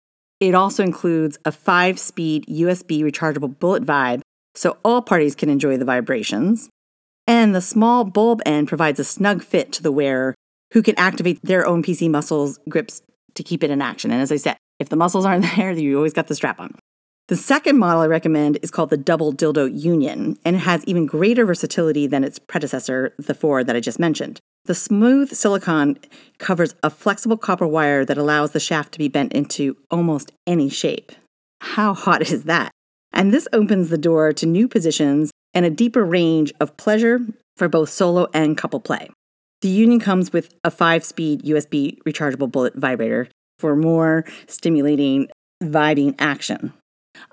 It 0.45 0.53
also 0.53 0.83
includes 0.83 1.39
a 1.43 1.51
five 1.51 1.97
speed 1.97 2.45
USB 2.45 3.01
rechargeable 3.01 3.57
bullet 3.57 3.83
vibe, 3.83 4.21
so 4.53 4.77
all 4.85 5.01
parties 5.01 5.33
can 5.33 5.49
enjoy 5.49 5.77
the 5.77 5.85
vibrations. 5.85 6.69
And 7.25 7.55
the 7.55 7.61
small 7.61 8.03
bulb 8.03 8.41
end 8.45 8.67
provides 8.67 8.99
a 8.99 9.03
snug 9.03 9.41
fit 9.41 9.71
to 9.73 9.83
the 9.83 9.91
wearer 9.91 10.35
who 10.71 10.83
can 10.83 10.97
activate 10.99 11.39
their 11.41 11.65
own 11.65 11.81
PC 11.81 12.11
muscles 12.11 12.59
grips 12.69 13.01
to 13.33 13.43
keep 13.43 13.63
it 13.63 13.71
in 13.71 13.81
action. 13.81 14.11
And 14.11 14.21
as 14.21 14.31
I 14.31 14.35
said, 14.35 14.57
if 14.79 14.89
the 14.89 14.95
muscles 14.95 15.25
aren't 15.25 15.45
there, 15.55 15.71
you 15.71 15.97
always 15.97 16.13
got 16.13 16.27
the 16.27 16.35
strap 16.35 16.59
on. 16.59 16.75
The 17.27 17.35
second 17.35 17.79
model 17.79 18.03
I 18.03 18.07
recommend 18.07 18.59
is 18.61 18.69
called 18.69 18.91
the 18.91 18.97
Double 18.97 19.33
Dildo 19.33 19.65
Union, 19.65 20.37
and 20.45 20.55
it 20.55 20.59
has 20.59 20.85
even 20.85 21.07
greater 21.07 21.43
versatility 21.43 22.05
than 22.05 22.23
its 22.23 22.37
predecessor, 22.37 23.15
the 23.17 23.33
four 23.33 23.63
that 23.63 23.75
I 23.75 23.79
just 23.79 23.97
mentioned. 23.97 24.39
The 24.65 24.75
smooth 24.75 25.31
silicone 25.33 25.97
covers 26.37 26.75
a 26.83 26.91
flexible 26.91 27.37
copper 27.37 27.65
wire 27.65 28.05
that 28.05 28.19
allows 28.19 28.51
the 28.51 28.59
shaft 28.59 28.91
to 28.91 28.99
be 28.99 29.07
bent 29.07 29.33
into 29.33 29.75
almost 29.89 30.33
any 30.45 30.69
shape. 30.69 31.13
How 31.61 31.95
hot 31.95 32.21
is 32.21 32.43
that? 32.43 32.71
And 33.11 33.33
this 33.33 33.47
opens 33.51 33.89
the 33.89 33.97
door 33.97 34.31
to 34.33 34.45
new 34.45 34.67
positions 34.67 35.31
and 35.55 35.65
a 35.65 35.71
deeper 35.71 36.05
range 36.05 36.53
of 36.59 36.77
pleasure 36.77 37.21
for 37.57 37.67
both 37.67 37.89
solo 37.89 38.27
and 38.35 38.55
couple 38.55 38.79
play. 38.79 39.09
The 39.61 39.69
Union 39.69 39.99
comes 39.99 40.31
with 40.31 40.53
a 40.63 40.69
five 40.69 41.03
speed 41.03 41.41
USB 41.41 41.97
rechargeable 42.03 42.51
bullet 42.51 42.75
vibrator 42.75 43.29
for 43.57 43.75
more 43.75 44.25
stimulating, 44.45 45.27
vibing 45.63 46.13
action. 46.19 46.71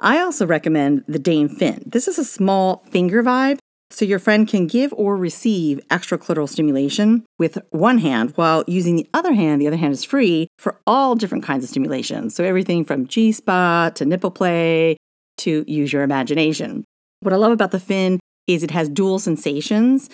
I 0.01 0.20
also 0.20 0.47
recommend 0.47 1.05
the 1.09 1.18
Dame 1.18 1.49
Fin. 1.49 1.83
This 1.87 2.09
is 2.09 2.18
a 2.18 2.24
small 2.24 2.85
finger 2.91 3.22
vibe, 3.22 3.59
so 3.91 4.05
your 4.05 4.18
friend 4.18 4.49
can 4.49 4.66
give 4.66 4.93
or 4.95 5.16
receive 5.16 5.80
extra 5.91 6.18
clitoral 6.18 6.49
stimulation 6.49 7.24
with 7.39 7.59
one 7.70 7.99
hand 7.99 8.33
while 8.37 8.64
using 8.66 8.97
the 8.97 9.09
other 9.12 9.35
hand. 9.35 9.61
The 9.61 9.66
other 9.66 9.76
hand 9.76 9.93
is 9.93 10.03
free 10.03 10.49
for 10.59 10.80
all 10.87 11.14
different 11.14 11.45
kinds 11.45 11.64
of 11.64 11.70
stimulation. 11.70 12.30
So 12.30 12.43
everything 12.43 12.85
from 12.85 13.07
G 13.07 13.33
spot 13.33 13.97
to 13.97 14.07
nipple 14.07 14.30
play 14.30 14.97
to 15.39 15.64
use 15.66 15.93
your 15.93 16.03
imagination. 16.03 16.85
What 17.20 17.33
I 17.33 17.37
love 17.37 17.53
about 17.53 17.70
the 17.70 17.80
fin 17.80 18.18
is 18.47 18.62
it 18.62 18.70
has 18.70 18.89
dual 18.89 19.18
sensations 19.18 20.09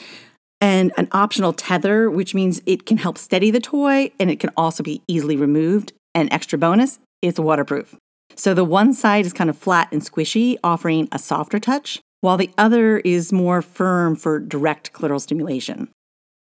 and 0.60 0.92
an 0.96 1.08
optional 1.12 1.52
tether, 1.52 2.10
which 2.10 2.34
means 2.34 2.60
it 2.66 2.84
can 2.84 2.96
help 2.96 3.16
steady 3.16 3.50
the 3.50 3.60
toy 3.60 4.10
and 4.18 4.30
it 4.30 4.40
can 4.40 4.50
also 4.56 4.82
be 4.82 5.02
easily 5.06 5.36
removed. 5.36 5.92
And 6.14 6.32
extra 6.32 6.58
bonus, 6.58 6.98
it's 7.22 7.38
waterproof. 7.38 7.94
So 8.38 8.54
the 8.54 8.64
one 8.64 8.94
side 8.94 9.26
is 9.26 9.32
kind 9.32 9.50
of 9.50 9.58
flat 9.58 9.88
and 9.90 10.00
squishy, 10.00 10.56
offering 10.62 11.08
a 11.10 11.18
softer 11.18 11.58
touch, 11.58 12.00
while 12.20 12.36
the 12.36 12.50
other 12.56 12.98
is 12.98 13.32
more 13.32 13.62
firm 13.62 14.14
for 14.14 14.38
direct 14.38 14.92
clitoral 14.92 15.20
stimulation. 15.20 15.88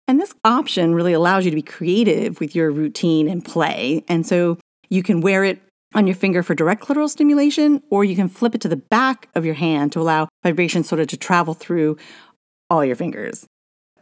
And 0.09 0.19
this 0.19 0.35
option 0.45 0.95
really 0.95 1.13
allows 1.13 1.45
you 1.45 1.51
to 1.51 1.55
be 1.55 1.63
creative 1.63 2.41
with 2.41 2.55
your 2.55 2.71
routine 2.71 3.29
and 3.29 3.45
play. 3.45 4.03
And 4.09 4.27
so 4.27 4.59
you 4.89 5.03
can 5.03 5.21
wear 5.21 5.45
it 5.45 5.61
on 5.95 6.07
your 6.07 6.17
finger 6.17 6.43
for 6.43 6.55
direct 6.55 6.83
clitoral 6.83 7.09
stimulation, 7.09 7.83
or 7.91 8.03
you 8.03 8.17
can 8.17 8.31
flip 8.31 8.55
it 8.55 8.63
to 8.63 8.69
the 8.69 8.77
back 8.77 9.29
of 9.35 9.45
your 9.45 9.55
hand 9.55 9.93
to 9.93 10.01
allow 10.01 10.29
vibration 10.43 10.85
sort 10.85 11.01
of 11.01 11.09
to 11.09 11.19
travel 11.19 11.53
through 11.53 11.99
all 12.71 12.83
your 12.83 12.97
fingers. 12.97 13.47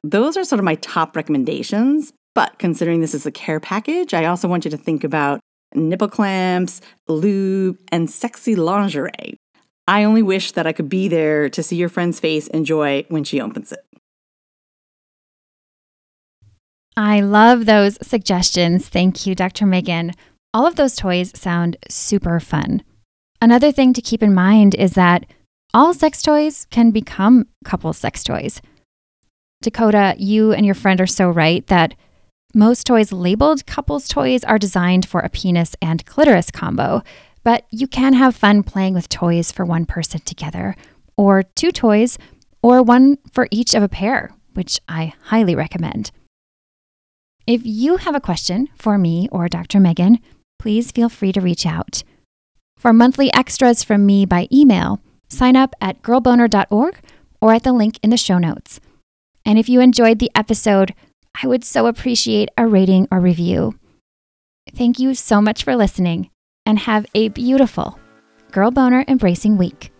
Those 0.04 0.36
are 0.36 0.44
sort 0.44 0.60
of 0.60 0.64
my 0.64 0.76
top 0.76 1.16
recommendations. 1.16 2.12
But 2.34 2.58
considering 2.58 3.00
this 3.00 3.12
is 3.12 3.26
a 3.26 3.30
care 3.30 3.60
package, 3.60 4.14
I 4.14 4.24
also 4.24 4.48
want 4.48 4.64
you 4.64 4.70
to 4.70 4.76
think 4.78 5.04
about 5.04 5.40
nipple 5.74 6.08
clamps, 6.08 6.80
lube, 7.08 7.78
and 7.90 8.10
sexy 8.10 8.54
lingerie. 8.54 9.36
I 9.88 10.04
only 10.04 10.22
wish 10.22 10.52
that 10.52 10.66
I 10.66 10.72
could 10.72 10.88
be 10.88 11.08
there 11.08 11.48
to 11.50 11.62
see 11.62 11.76
your 11.76 11.88
friend's 11.88 12.20
face 12.20 12.48
and 12.48 12.64
joy 12.64 13.04
when 13.08 13.24
she 13.24 13.40
opens 13.40 13.72
it. 13.72 13.84
I 16.96 17.20
love 17.20 17.66
those 17.66 17.98
suggestions. 18.06 18.88
Thank 18.88 19.26
you, 19.26 19.34
Dr. 19.34 19.66
Megan. 19.66 20.12
All 20.54 20.66
of 20.66 20.76
those 20.76 20.94
toys 20.94 21.32
sound 21.34 21.78
super 21.88 22.38
fun. 22.38 22.82
Another 23.40 23.72
thing 23.72 23.92
to 23.94 24.02
keep 24.02 24.22
in 24.22 24.34
mind 24.34 24.74
is 24.74 24.92
that 24.92 25.24
all 25.74 25.94
sex 25.94 26.20
toys 26.20 26.66
can 26.70 26.90
become 26.90 27.46
couple 27.64 27.92
sex 27.94 28.22
toys. 28.22 28.60
Dakota, 29.62 30.14
you 30.18 30.52
and 30.52 30.66
your 30.66 30.74
friend 30.74 31.00
are 31.00 31.06
so 31.06 31.30
right 31.30 31.66
that 31.68 31.94
most 32.54 32.86
toys 32.86 33.12
labeled 33.12 33.66
couples 33.66 34.08
toys 34.08 34.44
are 34.44 34.58
designed 34.58 35.06
for 35.06 35.20
a 35.20 35.28
penis 35.28 35.74
and 35.80 36.04
clitoris 36.04 36.50
combo, 36.50 37.02
but 37.44 37.66
you 37.70 37.86
can 37.86 38.12
have 38.12 38.36
fun 38.36 38.62
playing 38.62 38.94
with 38.94 39.08
toys 39.08 39.50
for 39.50 39.64
one 39.64 39.86
person 39.86 40.20
together, 40.20 40.76
or 41.16 41.42
two 41.42 41.72
toys, 41.72 42.18
or 42.62 42.82
one 42.82 43.18
for 43.32 43.48
each 43.50 43.74
of 43.74 43.82
a 43.82 43.88
pair, 43.88 44.30
which 44.54 44.80
I 44.88 45.14
highly 45.24 45.54
recommend. 45.54 46.10
If 47.46 47.62
you 47.64 47.96
have 47.96 48.14
a 48.14 48.20
question 48.20 48.68
for 48.76 48.98
me 48.98 49.28
or 49.32 49.48
Dr. 49.48 49.80
Megan, 49.80 50.20
please 50.58 50.92
feel 50.92 51.08
free 51.08 51.32
to 51.32 51.40
reach 51.40 51.66
out. 51.66 52.04
For 52.76 52.92
monthly 52.92 53.32
extras 53.32 53.82
from 53.82 54.06
me 54.06 54.24
by 54.26 54.48
email, 54.52 55.00
sign 55.28 55.56
up 55.56 55.74
at 55.80 56.02
girlboner.org 56.02 57.00
or 57.40 57.52
at 57.52 57.64
the 57.64 57.72
link 57.72 57.98
in 58.02 58.10
the 58.10 58.16
show 58.16 58.38
notes. 58.38 58.80
And 59.44 59.58
if 59.58 59.68
you 59.68 59.80
enjoyed 59.80 60.20
the 60.20 60.30
episode, 60.34 60.94
I 61.40 61.46
would 61.46 61.64
so 61.64 61.86
appreciate 61.86 62.48
a 62.56 62.66
rating 62.66 63.08
or 63.10 63.20
review. 63.20 63.78
Thank 64.74 64.98
you 64.98 65.14
so 65.14 65.40
much 65.40 65.64
for 65.64 65.76
listening 65.76 66.30
and 66.66 66.78
have 66.78 67.06
a 67.14 67.28
beautiful 67.28 67.98
Girl 68.50 68.70
Boner 68.70 69.04
Embracing 69.08 69.56
Week. 69.56 69.91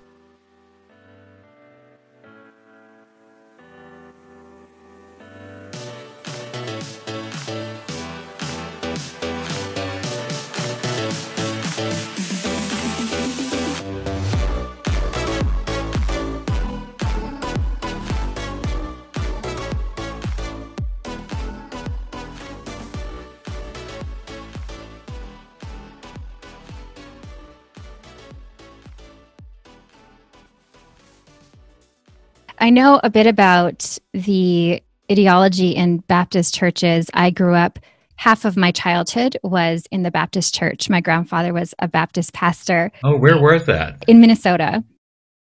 I 32.62 32.70
know 32.70 33.00
a 33.02 33.10
bit 33.10 33.26
about 33.26 33.98
the 34.12 34.80
ideology 35.10 35.70
in 35.70 35.98
Baptist 35.98 36.54
churches. 36.54 37.10
I 37.12 37.30
grew 37.30 37.56
up, 37.56 37.80
half 38.14 38.44
of 38.44 38.56
my 38.56 38.70
childhood 38.70 39.36
was 39.42 39.84
in 39.90 40.04
the 40.04 40.12
Baptist 40.12 40.54
church. 40.54 40.88
My 40.88 41.00
grandfather 41.00 41.52
was 41.52 41.74
a 41.80 41.88
Baptist 41.88 42.32
pastor. 42.32 42.92
Oh, 43.02 43.16
where 43.16 43.36
was 43.36 43.66
that? 43.66 44.04
In 44.06 44.20
Minnesota. 44.20 44.84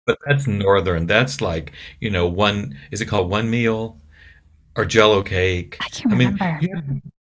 But 0.05 0.19
that's 0.27 0.47
northern. 0.47 1.07
That's 1.07 1.41
like, 1.41 1.73
you 1.99 2.11
know, 2.11 2.27
one, 2.27 2.77
is 2.91 3.01
it 3.01 3.07
called 3.07 3.31
one 3.31 3.49
meal 3.49 3.99
or 4.77 4.85
jello 4.85 5.23
cake? 5.23 5.79
I 5.81 5.89
can't 5.89 6.13
remember. 6.13 6.45
I 6.45 6.61
mean, 6.61 6.69
you 6.69 6.75
have, 6.77 6.85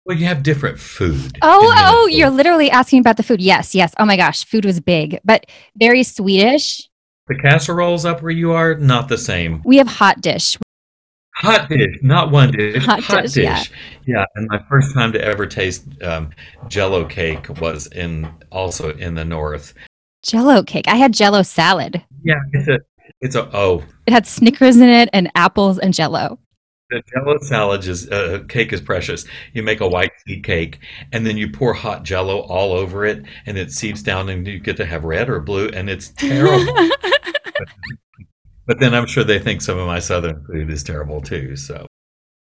well, 0.04 0.18
you 0.18 0.26
have 0.26 0.42
different 0.42 0.78
food. 0.78 1.38
Oh, 1.40 1.72
oh, 1.78 2.06
you're 2.08 2.28
literally 2.28 2.70
asking 2.70 3.00
about 3.00 3.16
the 3.16 3.22
food. 3.22 3.40
Yes, 3.40 3.74
yes. 3.74 3.94
Oh 3.98 4.04
my 4.04 4.18
gosh, 4.18 4.44
food 4.44 4.66
was 4.66 4.80
big, 4.80 5.18
but 5.24 5.46
very 5.76 6.02
Swedish. 6.02 6.90
The 7.32 7.38
casseroles 7.38 8.04
up 8.04 8.20
where 8.20 8.30
you 8.30 8.52
are, 8.52 8.74
not 8.74 9.08
the 9.08 9.16
same. 9.16 9.62
We 9.64 9.78
have 9.78 9.86
hot 9.86 10.20
dish. 10.20 10.58
Hot 11.36 11.66
dish, 11.66 11.96
not 12.02 12.30
one 12.30 12.50
dish. 12.52 12.84
Hot, 12.84 13.00
hot 13.02 13.22
dish, 13.22 13.32
dish. 13.32 13.70
Yeah. 14.04 14.18
yeah. 14.18 14.24
And 14.34 14.46
my 14.50 14.62
first 14.68 14.92
time 14.92 15.12
to 15.12 15.24
ever 15.24 15.46
taste 15.46 15.86
um, 16.02 16.28
Jello 16.68 17.06
cake 17.06 17.48
was 17.58 17.86
in 17.86 18.30
also 18.50 18.92
in 18.96 19.14
the 19.14 19.24
north. 19.24 19.72
Jello 20.22 20.62
cake. 20.62 20.86
I 20.88 20.96
had 20.96 21.14
Jello 21.14 21.42
salad. 21.42 22.04
Yeah, 22.22 22.34
it's 22.52 22.68
a 22.68 22.80
it's 23.22 23.34
a 23.34 23.48
oh. 23.56 23.82
It 24.06 24.12
had 24.12 24.26
Snickers 24.26 24.76
in 24.76 24.90
it 24.90 25.08
and 25.14 25.30
apples 25.34 25.78
and 25.78 25.94
Jello. 25.94 26.38
The 26.92 27.02
Jello 27.10 27.38
salad 27.38 27.86
is 27.86 28.06
uh, 28.10 28.40
cake 28.50 28.70
is 28.74 28.82
precious. 28.82 29.24
You 29.54 29.62
make 29.62 29.80
a 29.80 29.88
white 29.88 30.12
seed 30.26 30.44
cake, 30.44 30.78
and 31.10 31.26
then 31.26 31.38
you 31.38 31.50
pour 31.50 31.72
hot 31.72 32.02
Jello 32.02 32.40
all 32.40 32.74
over 32.74 33.06
it, 33.06 33.24
and 33.46 33.56
it 33.56 33.72
seeps 33.72 34.02
down, 34.02 34.28
and 34.28 34.46
you 34.46 34.60
get 34.60 34.76
to 34.76 34.84
have 34.84 35.02
red 35.02 35.30
or 35.30 35.40
blue, 35.40 35.68
and 35.68 35.88
it's 35.88 36.08
terrible. 36.18 36.74
but, 36.74 37.68
but 38.66 38.78
then 38.78 38.94
I'm 38.94 39.06
sure 39.06 39.24
they 39.24 39.38
think 39.38 39.62
some 39.62 39.78
of 39.78 39.86
my 39.86 40.00
southern 40.00 40.44
food 40.44 40.68
is 40.68 40.82
terrible 40.82 41.22
too. 41.22 41.56
So 41.56 41.86